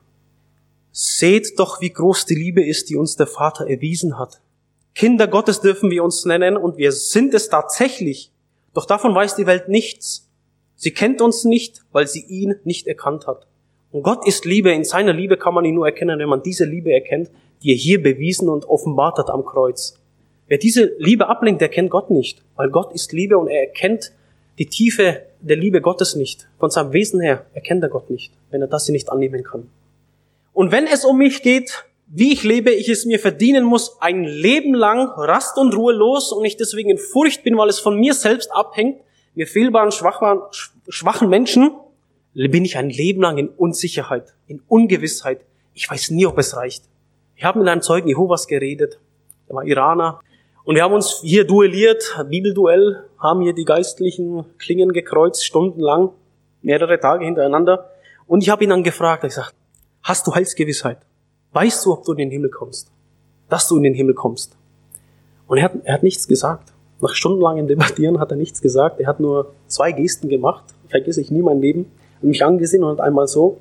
Seht 0.92 1.58
doch, 1.58 1.82
wie 1.82 1.92
groß 1.92 2.26
die 2.26 2.36
Liebe 2.36 2.66
ist, 2.66 2.90
die 2.90 2.96
uns 2.96 3.16
der 3.16 3.28
Vater 3.28 3.68
erwiesen 3.68 4.20
hat. 4.20 4.42
Kinder 4.94 5.28
Gottes 5.28 5.62
dürfen 5.62 5.90
wir 5.90 6.04
uns 6.04 6.26
nennen 6.26 6.58
und 6.58 6.78
wir 6.78 6.92
sind 6.92 7.34
es 7.34 7.50
tatsächlich. 7.50 8.32
Doch 8.74 8.86
davon 8.86 9.16
weiß 9.16 9.36
die 9.36 9.46
Welt 9.46 9.70
nichts. 9.70 10.30
Sie 10.76 10.92
kennt 10.92 11.22
uns 11.22 11.44
nicht, 11.44 11.84
weil 11.92 12.08
sie 12.08 12.26
ihn 12.26 12.56
nicht 12.64 12.88
erkannt 12.88 13.28
hat. 13.28 13.48
Und 13.92 14.04
Gott 14.04 14.26
ist 14.26 14.46
Liebe. 14.46 14.72
In 14.72 14.84
seiner 14.84 15.14
Liebe 15.14 15.38
kann 15.38 15.54
man 15.54 15.66
ihn 15.66 15.76
nur 15.76 15.86
erkennen, 15.86 16.20
wenn 16.20 16.30
man 16.30 16.44
diese 16.44 16.66
Liebe 16.66 16.92
erkennt, 16.92 17.30
die 17.62 17.72
er 17.72 17.78
hier 17.78 18.02
bewiesen 18.02 18.50
und 18.50 18.66
offenbart 18.66 19.18
hat 19.18 19.30
am 19.30 19.46
Kreuz. 19.46 20.00
Wer 20.48 20.58
diese 20.58 20.92
Liebe 20.98 21.28
ablehnt, 21.28 21.62
der 21.62 21.70
kennt 21.70 21.92
Gott 21.92 22.10
nicht, 22.10 22.44
weil 22.56 22.70
Gott 22.70 22.94
ist 22.94 23.14
Liebe 23.14 23.38
und 23.38 23.48
er 23.48 23.62
erkennt 23.62 24.12
die 24.58 24.66
Tiefe 24.66 25.24
der 25.40 25.56
Liebe 25.56 25.82
Gottes 25.82 26.16
nicht. 26.16 26.48
Von 26.60 26.70
seinem 26.70 26.94
Wesen 26.94 27.22
her 27.22 27.46
erkennt 27.54 27.84
er 27.84 27.90
Gott 27.90 28.10
nicht, 28.10 28.34
wenn 28.50 28.62
er 28.62 28.68
das 28.68 28.90
nicht 28.90 29.10
annehmen 29.10 29.44
kann. 29.44 29.70
Und 30.54 30.72
wenn 30.72 30.88
es 30.88 31.06
um 31.06 31.18
mich 31.18 31.42
geht, 31.42 31.86
wie 32.14 32.34
ich 32.34 32.44
lebe, 32.44 32.72
ich 32.72 32.90
es 32.90 33.06
mir 33.06 33.20
verdienen 33.20 33.64
muss, 33.64 34.02
ein 34.02 34.26
Leben 34.26 34.74
lang 34.74 35.10
rast 35.16 35.58
und 35.58 35.74
ruhelos 35.74 36.34
und 36.34 36.44
ich 36.44 36.58
deswegen 36.58 36.90
in 36.90 36.98
Furcht 36.98 37.44
bin, 37.44 37.58
weil 37.58 37.70
es 37.70 37.80
von 37.80 37.98
mir 37.98 38.14
selbst 38.14 38.52
abhängt, 38.54 39.00
mir 39.34 39.48
fehlbaren, 39.48 39.92
schwachen, 39.92 41.30
Menschen, 41.30 41.72
bin 42.34 42.66
ich 42.66 42.78
ein 42.78 42.90
Leben 42.90 43.22
lang 43.22 43.38
in 43.38 43.48
Unsicherheit, 43.48 44.34
in 44.48 44.62
Ungewissheit. 44.68 45.46
Ich 45.74 45.90
weiß 45.90 46.12
nie, 46.12 46.26
ob 46.26 46.38
es 46.38 46.58
reicht. 46.58 46.84
Ich 47.38 47.46
habe 47.46 47.60
mit 47.60 47.70
einem 47.70 47.82
Zeugen 47.82 48.10
Jehovas 48.10 48.46
geredet, 48.48 49.00
er 49.48 49.56
war 49.56 49.64
Iraner, 49.64 50.20
und 50.66 50.76
wir 50.76 50.84
haben 50.84 50.94
uns 50.94 51.22
hier 51.22 51.48
duelliert, 51.48 52.04
Bibelduell, 52.30 53.06
haben 53.20 53.42
hier 53.42 53.54
die 53.54 53.66
geistlichen 53.66 54.46
Klingen 54.58 54.92
gekreuzt, 54.92 55.46
stundenlang, 55.46 56.10
mehrere 56.62 57.00
Tage 57.00 57.24
hintereinander. 57.24 57.90
Und 58.28 58.44
ich 58.44 58.50
habe 58.50 58.66
ihn 58.66 58.70
dann 58.70 58.84
gefragt, 58.84 59.24
ich 59.24 59.30
gesagt, 59.30 59.56
hast 60.04 60.28
du 60.28 60.36
Heilsgewissheit? 60.36 61.00
Weißt 61.54 61.86
du, 61.86 61.94
ob 61.94 62.06
du 62.06 62.14
in 62.14 62.18
den 62.18 62.32
Himmel 62.32 62.50
kommst? 62.50 62.90
Dass 63.50 63.68
du 63.68 63.78
in 63.78 63.84
den 63.84 63.94
Himmel 63.94 64.14
kommst? 64.14 64.56
Und 65.48 65.58
er 65.58 65.66
hat, 65.66 65.74
er 65.84 65.96
hat 65.96 66.04
nichts 66.04 66.28
gesagt. 66.28 66.72
Nach 67.02 67.14
stundenlangem 67.14 67.68
Debattieren 67.68 68.20
hat 68.20 68.32
er 68.32 68.38
nichts 68.38 68.62
gesagt. 68.62 69.00
Er 69.00 69.08
hat 69.08 69.20
nur 69.20 69.54
zwei 69.68 69.92
Gesten 69.92 70.30
gemacht, 70.30 70.64
vergesse 70.88 71.22
ich 71.22 71.32
nie 71.32 71.42
mein 71.42 71.62
Leben, 71.62 71.92
und 72.22 72.30
mich 72.30 72.46
angesehen 72.46 72.84
und 72.84 72.92
hat 72.92 73.00
einmal 73.00 73.28
so 73.28 73.58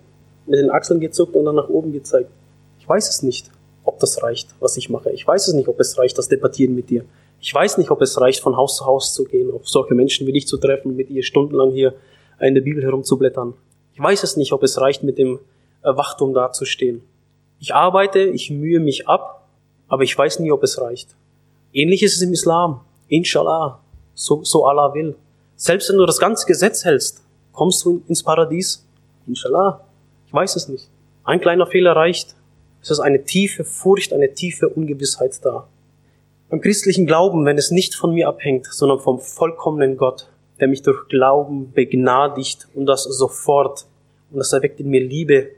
mit 0.47 0.59
den 0.59 0.71
Achseln 0.71 1.01
gezuckt 1.01 1.35
und 1.35 1.45
dann 1.45 1.55
nach 1.55 1.69
oben 1.69 1.93
gezeigt. 1.93 2.31
Ich 2.79 2.89
weiß 2.89 3.09
es 3.09 3.23
nicht 3.23 3.51
ob 3.85 3.99
das 3.99 4.23
reicht, 4.23 4.55
was 4.61 4.77
ich 4.77 4.91
mache. 4.91 5.11
Ich 5.11 5.27
weiß 5.27 5.49
es 5.49 5.55
nicht, 5.55 5.69
ob 5.69 5.81
es 5.81 5.99
reicht, 5.99 6.19
das 6.19 6.29
Debattieren 6.29 6.75
mit 6.75 6.91
dir. 6.91 7.05
Ich 7.41 7.53
weiß 7.53 7.79
nicht, 7.79 7.91
ob 7.91 8.03
es 8.03 8.21
reicht, 8.21 8.41
von 8.41 8.57
Haus 8.57 8.77
zu 8.77 8.87
Haus 8.87 9.15
zu 9.15 9.25
gehen, 9.25 9.51
auf 9.51 9.69
solche 9.69 9.95
Menschen 9.95 10.27
wie 10.27 10.33
dich 10.33 10.47
zu 10.47 10.59
treffen, 10.59 10.97
mit 10.97 11.11
ihr 11.11 11.23
stundenlang 11.23 11.73
hier 11.73 11.95
in 12.39 12.55
der 12.55 12.63
Bibel 12.63 12.83
herumzublättern. 12.83 13.55
Ich 13.95 14.01
weiß 14.01 14.23
es 14.23 14.37
nicht, 14.37 14.53
ob 14.53 14.63
es 14.63 14.81
reicht, 14.81 15.03
mit 15.03 15.19
dem 15.19 15.39
Wachtum 15.83 16.35
dazustehen. 16.35 17.03
Ich 17.63 17.75
arbeite, 17.75 18.21
ich 18.21 18.51
mühe 18.51 18.81
mich 18.81 19.07
ab, 19.07 19.47
aber 19.87 20.03
ich 20.03 20.17
weiß 20.17 20.39
nie, 20.41 20.51
ob 20.51 20.63
es 20.63 20.81
reicht. 20.81 21.15
Ähnlich 21.75 22.03
ist 22.03 22.17
es 22.17 22.23
im 22.23 22.33
Islam. 22.33 22.81
Inshallah. 23.09 23.81
So, 24.15 24.43
so 24.45 24.65
Allah 24.65 24.95
will. 24.95 25.15
Selbst 25.57 25.91
wenn 25.91 25.99
du 25.99 26.07
das 26.07 26.19
ganze 26.19 26.47
Gesetz 26.47 26.87
hältst, 26.87 27.23
kommst 27.53 27.85
du 27.85 28.03
ins 28.09 28.23
Paradies. 28.23 28.87
Inshallah. 29.27 29.85
Ich 30.27 30.33
weiß 30.33 30.57
es 30.57 30.69
nicht. 30.69 30.89
Ein 31.23 31.43
kleiner 31.43 31.67
Fehler 31.67 31.93
reicht. 31.93 32.35
Es 32.81 32.91
ist 32.91 33.01
eine 33.01 33.25
tiefe 33.25 33.65
Furcht, 33.65 34.15
eine 34.15 34.33
tiefe 34.33 34.71
Ungewissheit 34.71 35.45
da. 35.45 35.69
Beim 36.49 36.63
christlichen 36.63 37.05
Glauben, 37.07 37.45
wenn 37.45 37.59
es 37.59 37.71
nicht 37.71 37.95
von 37.95 38.15
mir 38.15 38.27
abhängt, 38.27 38.67
sondern 38.67 39.01
vom 39.01 39.21
vollkommenen 39.21 39.99
Gott, 39.99 40.31
der 40.61 40.69
mich 40.69 40.81
durch 40.81 41.09
Glauben 41.09 41.73
begnadigt 41.73 42.69
und 42.75 42.87
das 42.87 43.05
sofort 43.05 43.85
und 44.31 44.39
das 44.39 44.55
erweckt 44.55 44.81
in 44.81 44.89
mir 44.89 45.03
Liebe, 45.03 45.51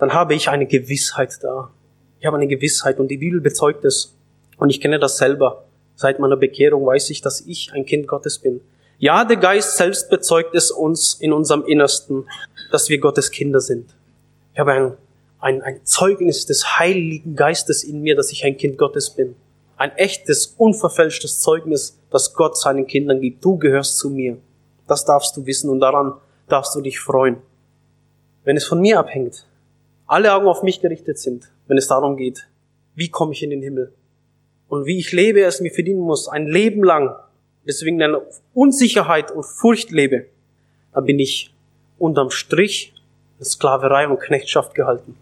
dann 0.00 0.14
habe 0.14 0.34
ich 0.34 0.48
eine 0.48 0.66
Gewissheit 0.66 1.38
da. 1.42 1.70
Ich 2.18 2.26
habe 2.26 2.38
eine 2.38 2.48
Gewissheit 2.48 2.98
und 2.98 3.08
die 3.08 3.18
Bibel 3.18 3.40
bezeugt 3.40 3.84
es. 3.84 4.16
Und 4.56 4.70
ich 4.70 4.80
kenne 4.80 4.98
das 4.98 5.18
selber. 5.18 5.64
Seit 5.94 6.18
meiner 6.18 6.36
Bekehrung 6.36 6.86
weiß 6.86 7.10
ich, 7.10 7.20
dass 7.20 7.42
ich 7.42 7.72
ein 7.74 7.84
Kind 7.84 8.08
Gottes 8.08 8.38
bin. 8.38 8.62
Ja, 8.98 9.26
der 9.26 9.36
Geist 9.36 9.76
selbst 9.76 10.08
bezeugt 10.08 10.54
es 10.54 10.70
uns 10.70 11.14
in 11.14 11.34
unserem 11.34 11.64
Innersten, 11.66 12.26
dass 12.72 12.88
wir 12.88 12.98
Gottes 12.98 13.30
Kinder 13.30 13.60
sind. 13.60 13.94
Ich 14.54 14.58
habe 14.58 14.72
ein, 14.72 14.92
ein, 15.38 15.62
ein 15.62 15.84
Zeugnis 15.84 16.46
des 16.46 16.78
Heiligen 16.78 17.36
Geistes 17.36 17.84
in 17.84 18.00
mir, 18.00 18.16
dass 18.16 18.32
ich 18.32 18.44
ein 18.44 18.56
Kind 18.56 18.78
Gottes 18.78 19.10
bin. 19.10 19.36
Ein 19.76 19.92
echtes, 19.96 20.54
unverfälschtes 20.56 21.40
Zeugnis, 21.40 21.98
das 22.10 22.32
Gott 22.32 22.56
seinen 22.58 22.86
Kindern 22.86 23.20
gibt. 23.20 23.44
Du 23.44 23.58
gehörst 23.58 23.98
zu 23.98 24.08
mir. 24.08 24.38
Das 24.86 25.04
darfst 25.04 25.36
du 25.36 25.44
wissen 25.44 25.68
und 25.68 25.80
daran 25.80 26.14
darfst 26.48 26.74
du 26.74 26.80
dich 26.80 26.98
freuen. 26.98 27.36
Wenn 28.44 28.56
es 28.56 28.64
von 28.64 28.80
mir 28.80 28.98
abhängt, 28.98 29.46
alle 30.10 30.34
Augen 30.34 30.48
auf 30.48 30.64
mich 30.64 30.80
gerichtet 30.80 31.20
sind, 31.20 31.52
wenn 31.68 31.78
es 31.78 31.86
darum 31.86 32.16
geht, 32.16 32.48
wie 32.96 33.10
komme 33.10 33.32
ich 33.32 33.44
in 33.44 33.50
den 33.50 33.62
Himmel 33.62 33.92
und 34.68 34.84
wie 34.84 34.98
ich 34.98 35.12
lebe, 35.12 35.42
es 35.42 35.60
mir 35.60 35.70
verdienen 35.70 36.00
muss, 36.00 36.26
ein 36.26 36.48
Leben 36.48 36.82
lang, 36.82 37.14
deswegen 37.64 38.02
eine 38.02 38.20
Unsicherheit 38.52 39.30
und 39.30 39.44
Furcht 39.44 39.92
lebe, 39.92 40.26
dann 40.92 41.04
bin 41.04 41.20
ich 41.20 41.54
unterm 41.96 42.30
Strich 42.30 42.92
in 43.38 43.44
Sklaverei 43.44 44.08
und 44.08 44.18
Knechtschaft 44.18 44.74
gehalten. 44.74 45.14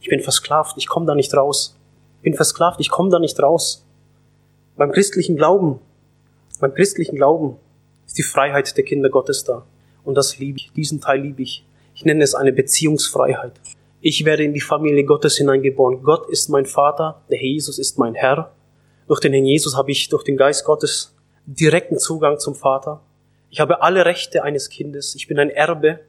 Ich 0.00 0.08
bin 0.08 0.20
versklavt, 0.20 0.76
ich 0.76 0.88
komme 0.88 1.06
da 1.06 1.14
nicht 1.14 1.32
raus. 1.36 1.78
Ich 2.18 2.22
bin 2.22 2.34
versklavt, 2.34 2.80
ich 2.80 2.90
komme 2.90 3.10
da 3.10 3.20
nicht 3.20 3.40
raus. 3.40 3.86
Beim 4.76 4.90
christlichen 4.90 5.36
Glauben, 5.36 5.78
beim 6.58 6.74
christlichen 6.74 7.14
Glauben 7.14 7.58
ist 8.06 8.18
die 8.18 8.24
Freiheit 8.24 8.76
der 8.76 8.82
Kinder 8.82 9.08
Gottes 9.08 9.44
da. 9.44 9.64
Und 10.02 10.16
das 10.16 10.38
liebe 10.38 10.58
ich, 10.58 10.72
diesen 10.72 11.00
Teil 11.00 11.20
liebe 11.20 11.42
ich. 11.42 11.64
Ich 11.94 12.04
nenne 12.04 12.24
es 12.24 12.34
eine 12.34 12.52
Beziehungsfreiheit. 12.52 13.52
Ich 14.04 14.24
werde 14.24 14.42
in 14.42 14.52
die 14.52 14.60
Familie 14.60 15.04
Gottes 15.04 15.36
hineingeboren. 15.36 16.02
Gott 16.02 16.28
ist 16.28 16.48
mein 16.48 16.66
Vater, 16.66 17.22
der 17.30 17.40
Jesus 17.40 17.78
ist 17.78 18.00
mein 18.00 18.14
Herr. 18.14 18.52
Durch 19.06 19.20
den 19.20 19.32
Herrn 19.32 19.44
Jesus 19.44 19.76
habe 19.76 19.92
ich 19.92 20.08
durch 20.08 20.24
den 20.24 20.36
Geist 20.36 20.64
Gottes 20.64 21.14
direkten 21.46 22.00
Zugang 22.00 22.40
zum 22.40 22.56
Vater. 22.56 23.00
Ich 23.48 23.60
habe 23.60 23.80
alle 23.80 24.04
Rechte 24.04 24.42
eines 24.42 24.70
Kindes. 24.70 25.14
Ich 25.14 25.28
bin 25.28 25.38
ein 25.38 25.50
Erbe. 25.50 26.00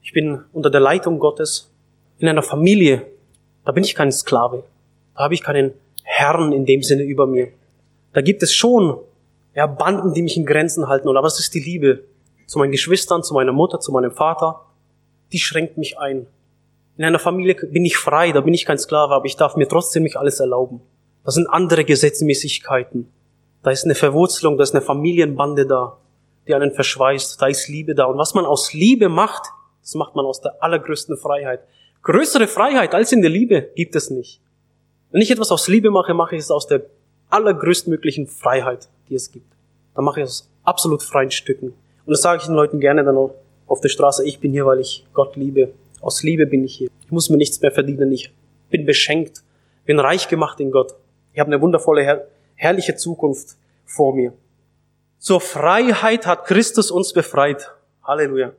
Ich 0.00 0.14
bin 0.14 0.42
unter 0.54 0.70
der 0.70 0.80
Leitung 0.80 1.18
Gottes. 1.18 1.70
In 2.18 2.28
einer 2.28 2.42
Familie, 2.42 3.04
da 3.66 3.72
bin 3.72 3.84
ich 3.84 3.94
kein 3.94 4.10
Sklave. 4.10 4.64
Da 5.14 5.24
habe 5.24 5.34
ich 5.34 5.42
keinen 5.42 5.74
Herrn 6.02 6.50
in 6.52 6.64
dem 6.64 6.82
Sinne 6.82 7.02
über 7.02 7.26
mir. 7.26 7.48
Da 8.14 8.22
gibt 8.22 8.42
es 8.42 8.54
schon 8.54 8.96
ja, 9.54 9.66
Banden, 9.66 10.14
die 10.14 10.22
mich 10.22 10.38
in 10.38 10.46
Grenzen 10.46 10.88
halten. 10.88 11.14
Aber 11.14 11.26
es 11.26 11.38
ist 11.38 11.52
die 11.52 11.60
Liebe 11.60 12.04
zu 12.46 12.58
meinen 12.58 12.72
Geschwistern, 12.72 13.22
zu 13.22 13.34
meiner 13.34 13.52
Mutter, 13.52 13.80
zu 13.80 13.92
meinem 13.92 14.12
Vater. 14.12 14.62
Die 15.30 15.38
schränkt 15.38 15.76
mich 15.76 15.98
ein. 15.98 16.26
In 16.96 17.04
einer 17.04 17.18
Familie 17.18 17.54
bin 17.54 17.84
ich 17.84 17.96
frei, 17.96 18.32
da 18.32 18.40
bin 18.40 18.54
ich 18.54 18.64
kein 18.64 18.78
Sklave, 18.78 19.14
aber 19.14 19.26
ich 19.26 19.36
darf 19.36 19.56
mir 19.56 19.68
trotzdem 19.68 20.04
nicht 20.04 20.16
alles 20.16 20.40
erlauben. 20.40 20.80
Das 21.24 21.34
sind 21.34 21.48
andere 21.48 21.84
Gesetzmäßigkeiten. 21.84 23.10
Da 23.62 23.70
ist 23.70 23.84
eine 23.84 23.94
Verwurzelung, 23.94 24.56
da 24.56 24.62
ist 24.62 24.74
eine 24.74 24.84
Familienbande 24.84 25.66
da, 25.66 25.96
die 26.46 26.54
einen 26.54 26.72
verschweißt. 26.72 27.40
Da 27.40 27.46
ist 27.46 27.68
Liebe 27.68 27.94
da. 27.94 28.04
Und 28.04 28.18
was 28.18 28.34
man 28.34 28.44
aus 28.44 28.72
Liebe 28.74 29.08
macht, 29.08 29.46
das 29.80 29.94
macht 29.94 30.14
man 30.14 30.26
aus 30.26 30.40
der 30.40 30.62
allergrößten 30.62 31.16
Freiheit. 31.16 31.60
Größere 32.02 32.46
Freiheit 32.46 32.94
als 32.94 33.12
in 33.12 33.22
der 33.22 33.30
Liebe 33.30 33.70
gibt 33.74 33.96
es 33.96 34.10
nicht. 34.10 34.40
Wenn 35.10 35.22
ich 35.22 35.30
etwas 35.30 35.50
aus 35.50 35.66
Liebe 35.68 35.90
mache, 35.90 36.12
mache 36.12 36.36
ich 36.36 36.42
es 36.42 36.50
aus 36.50 36.66
der 36.66 36.82
allergrößtmöglichen 37.30 38.26
Freiheit, 38.26 38.88
die 39.08 39.14
es 39.14 39.32
gibt. 39.32 39.52
Dann 39.94 40.04
mache 40.04 40.20
ich 40.20 40.26
es 40.26 40.42
aus 40.42 40.48
absolut 40.64 41.02
freien 41.02 41.30
Stücken. 41.30 41.68
Und 41.68 42.10
das 42.10 42.22
sage 42.22 42.40
ich 42.40 42.46
den 42.46 42.54
Leuten 42.54 42.80
gerne 42.80 43.04
dann 43.04 43.16
auf 43.66 43.80
der 43.80 43.88
Straße. 43.88 44.26
Ich 44.26 44.40
bin 44.40 44.52
hier, 44.52 44.66
weil 44.66 44.80
ich 44.80 45.06
Gott 45.14 45.36
liebe. 45.36 45.72
Aus 46.04 46.22
Liebe 46.22 46.44
bin 46.44 46.64
ich 46.64 46.76
hier. 46.76 46.90
Ich 47.00 47.10
muss 47.10 47.30
mir 47.30 47.38
nichts 47.38 47.62
mehr 47.62 47.72
verdienen. 47.72 48.12
Ich 48.12 48.30
bin 48.68 48.84
beschenkt, 48.84 49.42
bin 49.86 49.98
reich 49.98 50.28
gemacht 50.28 50.60
in 50.60 50.70
Gott. 50.70 50.94
Ich 51.32 51.40
habe 51.40 51.48
eine 51.48 51.62
wundervolle, 51.62 52.02
her 52.02 52.28
herrliche 52.56 52.94
Zukunft 52.94 53.56
vor 53.86 54.14
mir. 54.14 54.34
Zur 55.18 55.40
Freiheit 55.40 56.26
hat 56.26 56.44
Christus 56.44 56.90
uns 56.90 57.14
befreit. 57.14 57.72
Halleluja. 58.02 58.52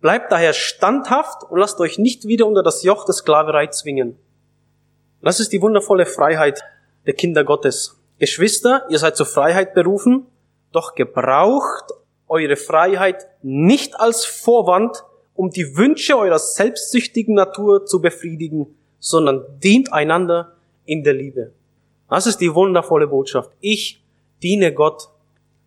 Bleibt 0.00 0.30
daher 0.30 0.52
standhaft 0.52 1.42
und 1.50 1.58
lasst 1.58 1.80
euch 1.80 1.98
nicht 1.98 2.28
wieder 2.28 2.46
unter 2.46 2.62
das 2.62 2.84
Joch 2.84 3.04
der 3.04 3.14
Sklaverei 3.14 3.66
zwingen. 3.66 4.16
Das 5.22 5.40
ist 5.40 5.52
die 5.52 5.60
wundervolle 5.60 6.06
Freiheit 6.06 6.62
der 7.04 7.14
Kinder 7.14 7.42
Gottes. 7.42 8.00
Geschwister, 8.20 8.86
ihr 8.90 9.00
seid 9.00 9.16
zur 9.16 9.26
Freiheit 9.26 9.74
berufen, 9.74 10.26
doch 10.70 10.94
gebraucht 10.94 11.86
eure 12.28 12.54
Freiheit 12.54 13.26
nicht 13.42 13.98
als 13.98 14.24
Vorwand, 14.24 15.02
um 15.34 15.50
die 15.50 15.76
Wünsche 15.76 16.16
eurer 16.16 16.38
selbstsüchtigen 16.38 17.34
Natur 17.34 17.86
zu 17.86 18.00
befriedigen, 18.00 18.66
sondern 18.98 19.44
dient 19.62 19.92
einander 19.92 20.52
in 20.84 21.02
der 21.02 21.14
Liebe. 21.14 21.52
Das 22.08 22.26
ist 22.26 22.38
die 22.38 22.54
wundervolle 22.54 23.06
Botschaft. 23.06 23.50
Ich 23.60 24.02
diene 24.42 24.72
Gott, 24.72 25.08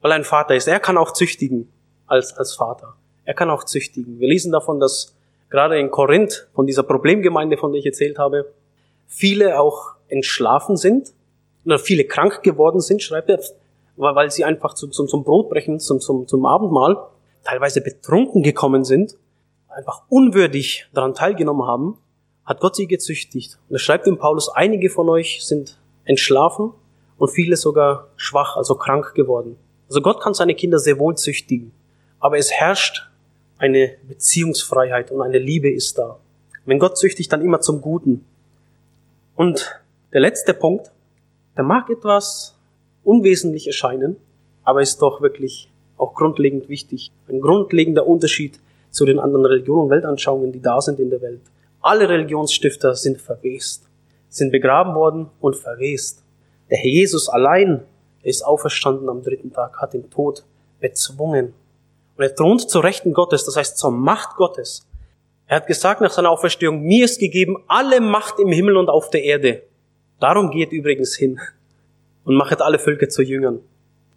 weil 0.01 0.11
er 0.11 0.15
ein 0.15 0.23
Vater 0.23 0.55
ist. 0.55 0.67
Er 0.67 0.79
kann 0.79 0.97
auch 0.97 1.11
züchtigen 1.11 1.71
als, 2.05 2.37
als 2.37 2.53
Vater. 2.53 2.95
Er 3.23 3.33
kann 3.33 3.49
auch 3.49 3.63
züchtigen. 3.63 4.19
Wir 4.19 4.27
lesen 4.27 4.51
davon, 4.51 4.79
dass 4.79 5.15
gerade 5.49 5.79
in 5.79 5.89
Korinth, 5.89 6.47
von 6.53 6.67
dieser 6.67 6.83
Problemgemeinde, 6.83 7.57
von 7.57 7.71
der 7.71 7.79
ich 7.79 7.85
erzählt 7.85 8.19
habe, 8.19 8.53
viele 9.07 9.59
auch 9.59 9.95
entschlafen 10.07 10.77
sind 10.77 11.13
oder 11.65 11.79
viele 11.79 12.05
krank 12.05 12.43
geworden 12.43 12.79
sind, 12.79 13.01
schreibt 13.01 13.29
er, 13.29 13.39
weil 13.97 14.29
sie 14.29 14.43
einfach 14.43 14.75
zum, 14.75 14.91
zum, 14.91 15.07
zum 15.07 15.23
Brotbrechen, 15.23 15.79
zum, 15.79 15.99
zum, 15.99 16.27
zum 16.27 16.45
Abendmahl 16.45 16.97
teilweise 17.43 17.81
betrunken 17.81 18.43
gekommen 18.43 18.83
sind 18.83 19.17
einfach 19.75 20.03
unwürdig 20.09 20.87
daran 20.93 21.13
teilgenommen 21.13 21.67
haben, 21.67 21.97
hat 22.45 22.59
Gott 22.59 22.75
sie 22.75 22.87
gezüchtigt. 22.87 23.59
Und 23.67 23.75
er 23.75 23.79
schreibt 23.79 24.07
in 24.07 24.17
Paulus, 24.17 24.49
einige 24.49 24.89
von 24.89 25.09
euch 25.09 25.45
sind 25.45 25.77
entschlafen 26.05 26.71
und 27.17 27.29
viele 27.29 27.57
sogar 27.57 28.07
schwach, 28.15 28.55
also 28.55 28.75
krank 28.75 29.13
geworden. 29.15 29.57
Also 29.89 30.01
Gott 30.01 30.21
kann 30.21 30.33
seine 30.33 30.55
Kinder 30.55 30.79
sehr 30.79 30.99
wohl 30.99 31.15
züchtigen. 31.15 31.71
Aber 32.19 32.37
es 32.37 32.51
herrscht 32.51 33.09
eine 33.57 33.95
Beziehungsfreiheit 34.07 35.11
und 35.11 35.21
eine 35.21 35.39
Liebe 35.39 35.69
ist 35.69 35.97
da. 35.97 36.19
Wenn 36.65 36.79
Gott 36.79 36.97
züchtigt, 36.97 37.31
dann 37.31 37.41
immer 37.41 37.61
zum 37.61 37.81
Guten. 37.81 38.25
Und 39.35 39.79
der 40.13 40.21
letzte 40.21 40.53
Punkt, 40.53 40.91
der 41.57 41.63
mag 41.63 41.89
etwas 41.89 42.55
unwesentlich 43.03 43.67
erscheinen, 43.67 44.17
aber 44.63 44.81
ist 44.81 45.01
doch 45.01 45.21
wirklich 45.21 45.69
auch 45.97 46.13
grundlegend 46.15 46.69
wichtig. 46.69 47.11
Ein 47.27 47.41
grundlegender 47.41 48.07
Unterschied 48.07 48.59
zu 48.95 49.05
den 49.05 49.19
anderen 49.19 49.45
Religionen 49.45 49.83
und 49.83 49.89
Weltanschauungen, 49.89 50.53
die 50.53 50.61
da 50.61 50.79
sind 50.79 50.99
in 50.99 51.09
der 51.09 51.21
Welt. 51.21 51.41
Alle 51.81 52.07
Religionsstifter 52.07 52.95
sind 52.95 53.19
verwest, 53.19 53.83
sind 54.29 54.51
begraben 54.51 54.95
worden 54.95 55.29
und 55.41 55.57
verwest. 55.57 56.23
Der 56.69 56.77
Herr 56.77 56.89
Jesus 56.89 57.27
allein 57.27 57.81
ist 58.23 58.43
auferstanden 58.43 59.09
am 59.09 59.21
dritten 59.21 59.51
Tag, 59.51 59.81
hat 59.81 59.93
den 59.93 60.09
Tod 60.09 60.45
bezwungen. 60.79 61.53
Und 62.15 62.23
er 62.23 62.33
thront 62.33 62.69
zur 62.69 62.85
Rechten 62.85 63.13
Gottes, 63.13 63.43
das 63.43 63.57
heißt 63.57 63.77
zur 63.77 63.91
Macht 63.91 64.37
Gottes. 64.37 64.87
Er 65.47 65.57
hat 65.57 65.67
gesagt 65.67 65.99
nach 65.99 66.11
seiner 66.11 66.31
Auferstehung, 66.31 66.81
mir 66.81 67.03
ist 67.03 67.19
gegeben 67.19 67.57
alle 67.67 67.99
Macht 67.99 68.39
im 68.39 68.51
Himmel 68.51 68.77
und 68.77 68.89
auf 68.89 69.09
der 69.09 69.23
Erde. 69.23 69.63
Darum 70.21 70.51
geht 70.51 70.71
übrigens 70.71 71.15
hin 71.15 71.39
und 72.23 72.35
machet 72.35 72.61
alle 72.61 72.79
Völker 72.79 73.09
zu 73.09 73.21
Jüngern 73.21 73.59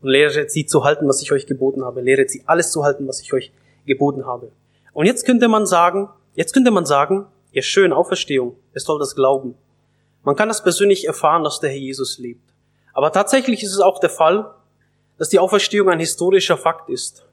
und 0.00 0.08
lehret 0.08 0.52
sie 0.52 0.66
zu 0.66 0.84
halten, 0.84 1.08
was 1.08 1.20
ich 1.20 1.32
euch 1.32 1.46
geboten 1.46 1.84
habe. 1.84 2.00
Lehret 2.00 2.30
sie 2.30 2.44
alles 2.46 2.70
zu 2.70 2.84
halten, 2.84 3.08
was 3.08 3.20
ich 3.20 3.32
euch 3.32 3.52
geboten 3.84 4.24
habe. 4.24 4.52
Und 4.98 5.06
jetzt 5.06 5.24
könnte 5.24 5.46
man 5.46 5.64
sagen, 5.64 6.08
jetzt 6.34 6.52
könnte 6.52 6.72
man 6.72 6.84
sagen, 6.84 7.26
ja 7.52 7.62
schön, 7.62 7.92
Auferstehung, 7.92 8.56
es 8.72 8.82
soll 8.82 8.98
das 8.98 9.14
glauben. 9.14 9.54
Man 10.24 10.34
kann 10.34 10.48
das 10.48 10.64
persönlich 10.64 11.06
erfahren, 11.06 11.44
dass 11.44 11.61
der 11.61 11.70
Herr 11.70 11.78
Jesus 11.78 12.18
lebt. 12.18 12.42
Aber 12.94 13.12
tatsächlich 13.12 13.62
ist 13.62 13.74
es 13.74 13.78
auch 13.78 14.00
der 14.00 14.11
Fall, 14.11 14.52
dass 15.16 15.28
die 15.28 15.38
Auferstehung 15.38 15.88
ein 15.88 16.00
historischer 16.00 16.56
Fakt 16.56 16.90
ist. 16.90 17.24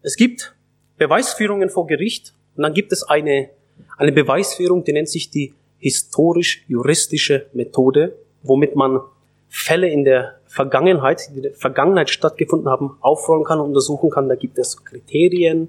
Es 0.00 0.16
gibt 0.16 0.54
Beweisführungen 0.96 1.68
vor 1.68 1.86
Gericht 1.86 2.32
und 2.56 2.62
dann 2.62 2.72
gibt 2.72 2.92
es 2.92 3.02
eine, 3.02 3.50
eine 3.98 4.12
Beweisführung, 4.12 4.82
die 4.82 4.94
nennt 4.94 5.10
sich 5.10 5.28
die 5.28 5.52
historisch-juristische 5.80 7.48
Methode, 7.52 8.16
womit 8.42 8.74
man 8.74 9.02
Fälle 9.50 9.90
in 9.90 10.06
der 10.06 10.36
Vergangenheit, 10.46 11.28
die 11.30 11.36
in 11.36 11.42
der 11.42 11.52
Vergangenheit 11.52 12.08
stattgefunden 12.08 12.70
haben, 12.70 12.96
aufrollen 13.02 13.44
kann 13.44 13.60
und 13.60 13.66
untersuchen 13.66 14.08
kann. 14.08 14.30
Da 14.30 14.34
gibt 14.34 14.56
es 14.56 14.82
Kriterien, 14.82 15.68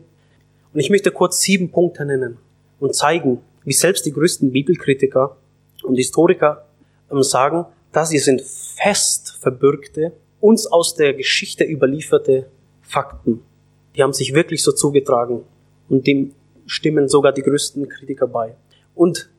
und 0.73 0.79
ich 0.79 0.89
möchte 0.89 1.11
kurz 1.11 1.41
sieben 1.41 1.71
Punkte 1.71 2.05
nennen 2.05 2.37
und 2.79 2.95
zeigen, 2.95 3.41
wie 3.63 3.73
selbst 3.73 4.05
die 4.05 4.13
größten 4.13 4.51
Bibelkritiker 4.51 5.37
und 5.83 5.95
Historiker 5.95 6.65
ähm, 7.11 7.23
sagen, 7.23 7.65
dass 7.91 8.09
sie 8.09 8.19
sind 8.19 8.41
fest 8.41 9.37
verbürgte, 9.41 10.13
uns 10.39 10.65
aus 10.67 10.95
der 10.95 11.13
Geschichte 11.13 11.63
überlieferte 11.63 12.47
Fakten. 12.81 13.41
Die 13.95 14.03
haben 14.03 14.13
sich 14.13 14.33
wirklich 14.33 14.63
so 14.63 14.71
zugetragen 14.71 15.43
und 15.89 16.07
dem 16.07 16.33
stimmen 16.65 17.09
sogar 17.09 17.33
die 17.33 17.41
größten 17.41 17.87
Kritiker 17.89 18.27
bei. 18.27 18.55
Und 18.95 19.29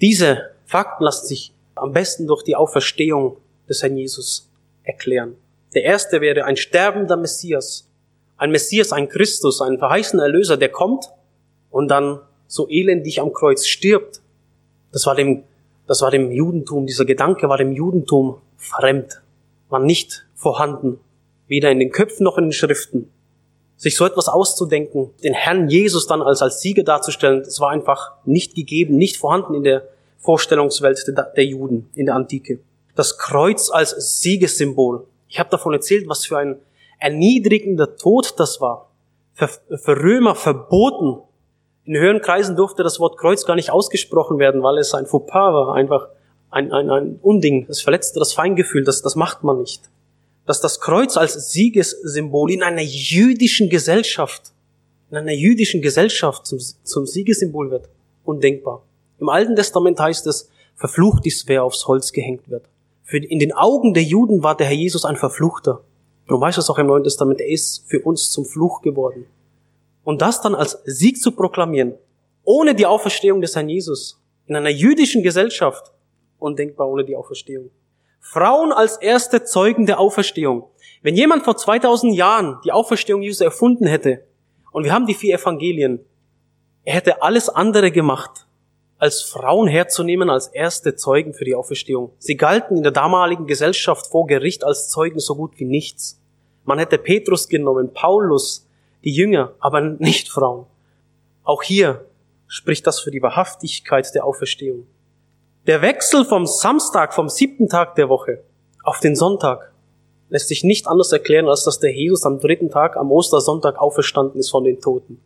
diese 0.00 0.50
Fakten 0.64 1.04
lassen 1.04 1.26
sich 1.26 1.52
am 1.74 1.92
besten 1.92 2.26
durch 2.26 2.42
die 2.42 2.56
Auferstehung 2.56 3.36
des 3.68 3.82
Herrn 3.82 3.96
Jesus 3.96 4.50
erklären. 4.82 5.36
Der 5.74 5.84
erste 5.84 6.20
wäre 6.20 6.44
ein 6.44 6.56
sterbender 6.56 7.16
Messias. 7.16 7.88
Ein 8.40 8.52
Messias, 8.52 8.90
ein 8.90 9.10
Christus, 9.10 9.60
ein 9.60 9.78
verheißener 9.78 10.22
Erlöser, 10.22 10.56
der 10.56 10.70
kommt 10.70 11.10
und 11.70 11.88
dann 11.88 12.20
so 12.46 12.66
elendig 12.70 13.20
am 13.20 13.34
Kreuz 13.34 13.66
stirbt. 13.66 14.22
Das 14.92 15.04
war 15.04 15.14
dem, 15.14 15.42
das 15.86 16.00
war 16.00 16.10
dem 16.10 16.30
Judentum, 16.30 16.86
dieser 16.86 17.04
Gedanke 17.04 17.50
war 17.50 17.58
dem 17.58 17.72
Judentum 17.72 18.38
fremd, 18.56 19.20
war 19.68 19.78
nicht 19.78 20.26
vorhanden. 20.34 20.98
Weder 21.48 21.70
in 21.70 21.80
den 21.80 21.90
Köpfen 21.90 22.24
noch 22.24 22.38
in 22.38 22.44
den 22.44 22.52
Schriften. 22.54 23.10
Sich 23.76 23.94
so 23.94 24.06
etwas 24.06 24.28
auszudenken, 24.28 25.10
den 25.22 25.34
Herrn 25.34 25.68
Jesus 25.68 26.06
dann 26.06 26.22
als, 26.22 26.40
als 26.40 26.62
Sieger 26.62 26.82
darzustellen, 26.82 27.42
das 27.42 27.60
war 27.60 27.68
einfach 27.68 28.12
nicht 28.24 28.54
gegeben, 28.54 28.96
nicht 28.96 29.18
vorhanden 29.18 29.52
in 29.52 29.64
der 29.64 29.86
Vorstellungswelt 30.16 31.06
der, 31.08 31.24
der 31.24 31.44
Juden 31.44 31.90
in 31.94 32.06
der 32.06 32.14
Antike. 32.14 32.60
Das 32.94 33.18
Kreuz 33.18 33.68
als 33.68 34.22
Siegessymbol. 34.22 35.06
Ich 35.28 35.38
habe 35.38 35.50
davon 35.50 35.74
erzählt, 35.74 36.08
was 36.08 36.24
für 36.24 36.38
ein 36.38 36.56
erniedrigender 37.00 37.96
Tod 37.96 38.34
das 38.38 38.60
war. 38.60 38.90
Für, 39.34 39.48
für 39.48 39.96
Römer 39.96 40.34
verboten. 40.34 41.22
In 41.84 41.96
höheren 41.96 42.20
Kreisen 42.20 42.56
durfte 42.56 42.82
das 42.82 43.00
Wort 43.00 43.18
Kreuz 43.18 43.44
gar 43.46 43.56
nicht 43.56 43.70
ausgesprochen 43.70 44.38
werden, 44.38 44.62
weil 44.62 44.78
es 44.78 44.94
ein 44.94 45.06
Fauxpas 45.06 45.52
war, 45.52 45.74
einfach 45.74 46.08
ein, 46.50 46.72
ein, 46.72 46.90
ein 46.90 47.18
Unding. 47.22 47.66
Es 47.68 47.80
verletzte 47.80 48.18
das 48.18 48.32
Feingefühl, 48.32 48.84
das, 48.84 49.02
das 49.02 49.16
macht 49.16 49.42
man 49.42 49.58
nicht. 49.58 49.82
Dass 50.46 50.60
das 50.60 50.80
Kreuz 50.80 51.16
als 51.16 51.52
Siegessymbol 51.52 52.50
in 52.50 52.62
einer 52.62 52.82
jüdischen 52.82 53.70
Gesellschaft, 53.70 54.52
in 55.10 55.16
einer 55.16 55.32
jüdischen 55.32 55.80
Gesellschaft 55.80 56.46
zum, 56.46 56.58
zum 56.58 57.06
Siegessymbol 57.06 57.70
wird, 57.70 57.88
undenkbar. 58.24 58.82
Im 59.18 59.28
Alten 59.28 59.56
Testament 59.56 59.98
heißt 59.98 60.26
es, 60.26 60.50
verflucht 60.76 61.26
ist, 61.26 61.48
wer 61.48 61.64
aufs 61.64 61.86
Holz 61.86 62.12
gehängt 62.12 62.48
wird. 62.48 62.64
Für, 63.04 63.18
in 63.18 63.38
den 63.38 63.52
Augen 63.52 63.94
der 63.94 64.02
Juden 64.02 64.42
war 64.42 64.56
der 64.56 64.66
Herr 64.66 64.76
Jesus 64.76 65.04
ein 65.04 65.16
Verfluchter. 65.16 65.82
Darum 66.30 66.44
heißt 66.44 66.58
es 66.58 66.70
auch 66.70 66.78
im 66.78 66.86
Neuen 66.86 67.02
Testament, 67.02 67.40
er 67.40 67.48
ist 67.48 67.84
für 67.88 68.02
uns 68.02 68.30
zum 68.30 68.44
Fluch 68.44 68.82
geworden. 68.82 69.26
Und 70.04 70.22
das 70.22 70.40
dann 70.40 70.54
als 70.54 70.80
Sieg 70.84 71.20
zu 71.20 71.32
proklamieren, 71.32 71.94
ohne 72.44 72.76
die 72.76 72.86
Auferstehung 72.86 73.40
des 73.40 73.56
Herrn 73.56 73.68
Jesus, 73.68 74.22
in 74.46 74.54
einer 74.54 74.70
jüdischen 74.70 75.24
Gesellschaft, 75.24 75.90
undenkbar 76.38 76.88
ohne 76.88 77.04
die 77.04 77.16
Auferstehung. 77.16 77.70
Frauen 78.20 78.70
als 78.70 78.96
erste 78.98 79.42
Zeugen 79.42 79.86
der 79.86 79.98
Auferstehung. 79.98 80.68
Wenn 81.02 81.16
jemand 81.16 81.42
vor 81.42 81.56
2000 81.56 82.14
Jahren 82.14 82.58
die 82.64 82.70
Auferstehung 82.70 83.22
Jesu 83.22 83.42
erfunden 83.42 83.88
hätte, 83.88 84.22
und 84.70 84.84
wir 84.84 84.92
haben 84.92 85.06
die 85.06 85.14
vier 85.14 85.34
Evangelien, 85.34 85.98
er 86.84 86.94
hätte 86.94 87.22
alles 87.22 87.48
andere 87.48 87.90
gemacht, 87.90 88.46
als 88.98 89.22
Frauen 89.22 89.66
herzunehmen 89.66 90.30
als 90.30 90.46
erste 90.46 90.94
Zeugen 90.94 91.34
für 91.34 91.44
die 91.44 91.56
Auferstehung. 91.56 92.12
Sie 92.18 92.36
galten 92.36 92.76
in 92.76 92.84
der 92.84 92.92
damaligen 92.92 93.48
Gesellschaft 93.48 94.06
vor 94.06 94.28
Gericht 94.28 94.62
als 94.62 94.90
Zeugen 94.90 95.18
so 95.18 95.34
gut 95.34 95.58
wie 95.58 95.64
nichts. 95.64 96.19
Man 96.70 96.78
hätte 96.78 96.98
Petrus 96.98 97.48
genommen, 97.48 97.92
Paulus, 97.92 98.64
die 99.02 99.10
Jünger, 99.10 99.54
aber 99.58 99.80
nicht 99.80 100.28
Frauen. 100.28 100.66
Auch 101.42 101.64
hier 101.64 102.06
spricht 102.46 102.86
das 102.86 103.00
für 103.00 103.10
die 103.10 103.20
Wahrhaftigkeit 103.20 104.14
der 104.14 104.24
Auferstehung. 104.24 104.86
Der 105.66 105.82
Wechsel 105.82 106.24
vom 106.24 106.46
Samstag, 106.46 107.12
vom 107.12 107.28
siebten 107.28 107.68
Tag 107.68 107.96
der 107.96 108.08
Woche 108.08 108.44
auf 108.84 109.00
den 109.00 109.16
Sonntag 109.16 109.72
lässt 110.28 110.46
sich 110.46 110.62
nicht 110.62 110.86
anders 110.86 111.10
erklären, 111.10 111.48
als 111.48 111.64
dass 111.64 111.80
der 111.80 111.92
Jesus 111.92 112.24
am 112.24 112.38
dritten 112.38 112.70
Tag, 112.70 112.96
am 112.96 113.10
Ostersonntag 113.10 113.76
auferstanden 113.76 114.38
ist 114.38 114.50
von 114.50 114.62
den 114.62 114.80
Toten. 114.80 115.20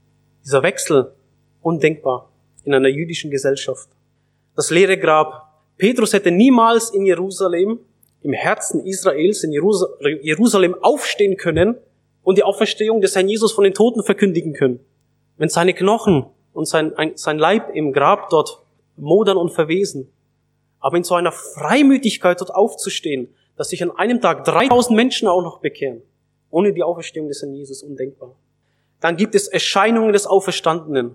Dieser 0.47 0.63
Wechsel, 0.63 1.13
undenkbar 1.61 2.31
in 2.65 2.73
einer 2.73 2.89
jüdischen 2.89 3.31
Gesellschaft. 3.31 3.91
Das 4.57 4.71
leere 4.71 4.97
Grab. 4.97 5.61
Petrus 5.77 6.15
hätte 6.15 6.31
niemals 6.31 6.89
in 6.89 7.05
Jerusalem, 7.05 7.81
im 8.25 8.33
Herzen 8.33 8.85
Israels, 8.85 9.45
in 9.45 9.53
Jerusalem 9.53 10.75
aufstehen 10.81 11.37
können 11.37 11.77
und 12.23 12.39
die 12.39 12.43
Auferstehung 12.43 13.03
des 13.03 13.15
Herrn 13.15 13.29
Jesus 13.29 13.53
von 13.53 13.65
den 13.65 13.75
Toten 13.75 14.03
verkündigen 14.03 14.55
können. 14.55 14.81
Wenn 15.37 15.51
seine 15.51 15.75
Knochen 15.75 16.25
und 16.55 16.67
sein, 16.67 16.93
sein 17.17 17.39
Leib 17.39 17.75
im 17.75 17.93
Grab 17.93 18.31
dort 18.31 18.63
modern 18.97 19.37
und 19.37 19.51
verwesen. 19.51 20.11
Aber 20.81 20.97
in 20.97 21.05
so 21.05 21.15
einer 21.15 21.33
Freimütigkeit 21.33 22.41
dort 22.41 22.55
aufzustehen, 22.55 23.29
dass 23.57 23.69
sich 23.69 23.83
an 23.83 23.91
einem 23.91 24.23
Tag 24.23 24.45
3000 24.45 24.97
Menschen 24.97 25.29
auch 25.29 25.43
noch 25.43 25.61
bekehren, 25.61 26.01
ohne 26.51 26.73
die 26.73 26.83
Auferstehung 26.83 27.29
des 27.29 27.43
Herrn 27.43 27.53
Jesus 27.53 27.83
undenkbar. 27.83 28.35
Dann 29.01 29.17
gibt 29.17 29.35
es 29.35 29.49
Erscheinungen 29.49 30.15
des 30.15 30.27
Auferstandenen. 30.27 31.15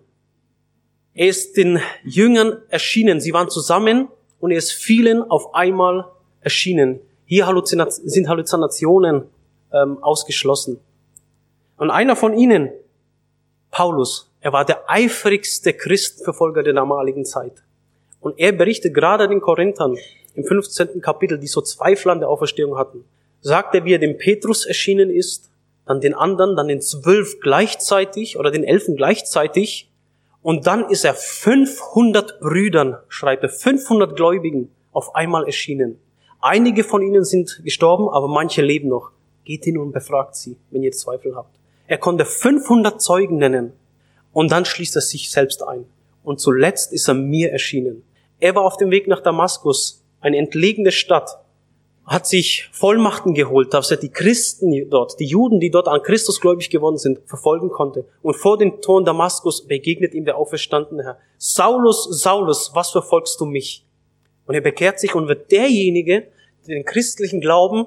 Er 1.16 1.28
ist 1.28 1.58
den 1.58 1.80
Jüngern 2.04 2.62
erschienen. 2.70 3.20
Sie 3.20 3.34
waren 3.34 3.50
zusammen 3.50 4.10
und 4.40 4.52
er 4.52 4.60
ist 4.60 4.72
vielen 4.72 5.24
auf 5.24 5.56
einmal 5.56 6.06
erschienen. 6.42 7.00
Hier 7.26 7.46
sind 7.66 8.28
Halluzinationen 8.28 9.24
ähm, 9.74 10.04
ausgeschlossen. 10.04 10.80
Und 11.78 11.92
einer 11.92 12.16
von 12.16 12.38
ihnen, 12.38 12.72
Paulus, 13.72 14.32
er 14.42 14.54
war 14.54 14.66
der 14.66 14.90
eifrigste 14.90 15.74
Christenverfolger 15.74 16.64
der 16.64 16.74
damaligen 16.74 17.26
Zeit. 17.26 17.64
Und 18.20 18.40
er 18.40 18.52
berichtet 18.52 18.94
gerade 18.94 19.28
den 19.28 19.42
Korinthern 19.42 19.98
im 20.34 20.44
15. 20.44 21.02
Kapitel, 21.02 21.40
die 21.40 21.48
so 21.48 21.62
Zweifel 21.62 22.10
an 22.10 22.20
der 22.20 22.30
Auferstehung 22.30 22.78
hatten, 22.78 23.06
sagt 23.42 23.76
er, 23.76 23.86
wie 23.86 23.94
er 23.94 24.00
dem 24.00 24.18
Petrus 24.18 24.66
erschienen 24.66 25.10
ist, 25.10 25.50
dann 25.86 26.02
den 26.02 26.14
anderen, 26.14 26.56
dann 26.56 26.68
den 26.68 26.82
zwölf 26.82 27.40
gleichzeitig 27.40 28.38
oder 28.38 28.52
den 28.52 28.64
elfen 28.64 28.96
gleichzeitig 28.96 29.90
und 30.42 30.68
dann 30.68 30.90
ist 30.90 31.04
er 31.04 31.14
500 31.14 32.40
Brüdern, 32.40 32.98
schreibt 33.08 33.44
er, 33.44 33.50
500 33.50 34.16
Gläubigen 34.16 34.72
auf 34.92 35.16
einmal 35.16 35.46
erschienen. 35.46 36.00
Einige 36.42 36.84
von 36.84 37.02
ihnen 37.02 37.26
sind 37.26 37.62
gestorben, 37.64 38.08
aber 38.10 38.28
manche 38.28 38.62
leben 38.62 38.88
noch. 38.88 39.12
Geht 39.44 39.66
hin 39.66 39.78
und 39.78 39.92
befragt 39.92 40.36
sie, 40.36 40.58
wenn 40.72 40.84
ihr 40.84 40.92
Zweifel 40.92 41.36
habt. 41.36 41.60
Er 41.88 41.98
konnte 41.98 42.24
500 42.24 43.02
Zeugen 43.02 43.38
nennen. 43.38 43.74
Und 44.32 44.52
dann 44.52 44.64
schließt 44.64 44.96
er 44.96 45.02
sich 45.02 45.32
selbst 45.32 45.64
ein. 45.68 45.86
Und 46.24 46.40
zuletzt 46.40 46.94
ist 46.94 47.08
er 47.08 47.16
mir 47.16 47.52
erschienen. 47.52 48.04
Er 48.40 48.56
war 48.56 48.64
auf 48.64 48.78
dem 48.78 48.92
Weg 48.92 49.08
nach 49.08 49.22
Damaskus, 49.22 50.04
eine 50.22 50.38
entlegene 50.38 50.92
Stadt, 50.92 51.40
hat 52.06 52.26
sich 52.26 52.70
Vollmachten 52.72 53.34
geholt, 53.34 53.74
dass 53.74 53.92
er 53.92 53.98
die 53.98 54.10
Christen 54.10 54.90
dort, 54.90 55.20
die 55.20 55.26
Juden, 55.26 55.60
die 55.60 55.70
dort 55.70 55.88
an 55.88 56.02
Christus 56.02 56.40
gläubig 56.42 56.70
geworden 56.70 56.98
sind, 56.98 57.20
verfolgen 57.26 57.70
konnte. 57.70 58.06
Und 58.24 58.36
vor 58.36 58.58
den 58.58 58.82
Toren 58.82 59.06
Damaskus 59.06 59.68
begegnet 59.68 60.16
ihm 60.16 60.26
der 60.26 60.38
auferstandene 60.38 61.04
Herr. 61.04 61.18
Saulus, 61.38 62.06
Saulus, 62.10 62.72
was 62.74 62.92
verfolgst 62.92 63.40
du 63.40 63.46
mich? 63.46 63.86
Und 64.50 64.56
er 64.56 64.62
bekehrt 64.62 65.00
sich 65.00 65.14
und 65.14 65.28
wird 65.28 65.52
derjenige, 65.52 66.24
der 66.68 66.76
den 66.78 66.84
christlichen 66.84 67.40
Glauben 67.40 67.86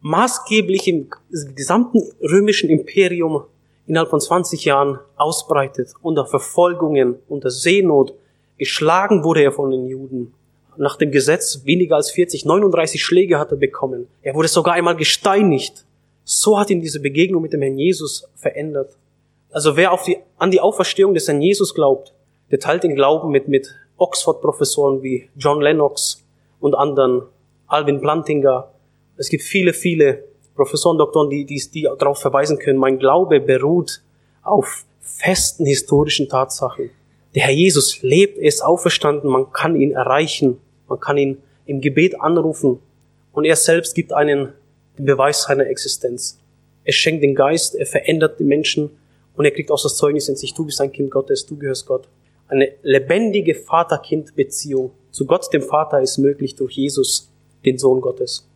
maßgeblich 0.00 0.88
im 0.88 1.10
gesamten 1.54 2.00
römischen 2.22 2.70
Imperium 2.70 3.44
innerhalb 3.86 4.08
von 4.08 4.18
20 4.18 4.64
Jahren 4.64 5.00
ausbreitet, 5.16 5.92
unter 6.00 6.24
Verfolgungen, 6.24 7.16
unter 7.28 7.50
Seenot. 7.50 8.14
Geschlagen 8.56 9.22
wurde 9.22 9.42
er 9.42 9.52
von 9.52 9.70
den 9.70 9.86
Juden 9.86 10.32
nach 10.78 10.96
dem 10.96 11.10
Gesetz 11.10 11.60
weniger 11.66 11.96
als 11.96 12.10
40, 12.10 12.46
39 12.46 13.04
Schläge 13.04 13.38
hat 13.38 13.50
er 13.50 13.58
bekommen. 13.58 14.06
Er 14.22 14.34
wurde 14.34 14.48
sogar 14.48 14.72
einmal 14.72 14.96
gesteinigt. 14.96 15.84
So 16.24 16.58
hat 16.58 16.70
ihn 16.70 16.80
diese 16.80 17.00
Begegnung 17.00 17.42
mit 17.42 17.52
dem 17.52 17.60
Herrn 17.60 17.76
Jesus 17.76 18.26
verändert. 18.34 18.96
Also 19.50 19.76
wer 19.76 19.92
auf 19.92 20.04
die, 20.04 20.16
an 20.38 20.50
die 20.50 20.60
Auferstehung 20.60 21.12
des 21.12 21.28
Herrn 21.28 21.42
Jesus 21.42 21.74
glaubt, 21.74 22.14
der 22.50 22.60
teilt 22.60 22.82
den 22.82 22.94
Glauben 22.94 23.30
mit, 23.30 23.46
mit 23.46 23.74
Oxford-Professoren 23.98 25.02
wie 25.02 25.28
John 25.36 25.60
Lennox 25.60 26.24
und 26.60 26.74
anderen, 26.74 27.22
Alvin 27.66 28.00
Plantinga. 28.00 28.72
Es 29.16 29.28
gibt 29.28 29.42
viele, 29.42 29.72
viele 29.72 30.24
Professoren, 30.54 30.98
Doktoren, 30.98 31.30
die, 31.30 31.44
die, 31.44 31.62
die 31.72 31.88
darauf 31.98 32.18
verweisen 32.18 32.58
können. 32.58 32.78
Mein 32.78 32.98
Glaube 32.98 33.40
beruht 33.40 34.02
auf 34.42 34.84
festen 35.00 35.66
historischen 35.66 36.28
Tatsachen. 36.28 36.90
Der 37.34 37.42
Herr 37.42 37.52
Jesus 37.52 38.02
lebt, 38.02 38.38
er 38.38 38.48
ist 38.48 38.64
auferstanden, 38.64 39.30
man 39.30 39.52
kann 39.52 39.76
ihn 39.76 39.92
erreichen. 39.92 40.58
Man 40.88 40.98
kann 40.98 41.18
ihn 41.18 41.42
im 41.66 41.80
Gebet 41.80 42.20
anrufen 42.20 42.80
und 43.32 43.44
er 43.44 43.56
selbst 43.56 43.94
gibt 43.94 44.12
einen 44.12 44.54
den 44.96 45.04
Beweis 45.04 45.42
seiner 45.42 45.66
Existenz. 45.66 46.38
Er 46.84 46.92
schenkt 46.92 47.22
den 47.22 47.34
Geist, 47.34 47.74
er 47.74 47.86
verändert 47.86 48.40
die 48.40 48.44
Menschen 48.44 48.90
und 49.36 49.44
er 49.44 49.50
kriegt 49.50 49.70
auch 49.70 49.80
das 49.80 49.96
Zeugnis 49.96 50.28
in 50.28 50.36
sich, 50.36 50.54
du 50.54 50.64
bist 50.64 50.80
ein 50.80 50.90
Kind 50.90 51.10
Gottes, 51.10 51.46
du 51.46 51.56
gehörst 51.56 51.86
Gott. 51.86 52.08
Eine 52.48 52.72
lebendige 52.82 53.54
Vater-Kind-Beziehung 53.54 54.92
zu 55.10 55.26
Gott, 55.26 55.52
dem 55.52 55.62
Vater, 55.62 56.00
ist 56.00 56.18
möglich 56.18 56.54
durch 56.54 56.76
Jesus, 56.76 57.30
den 57.64 57.78
Sohn 57.78 58.00
Gottes. 58.00 58.48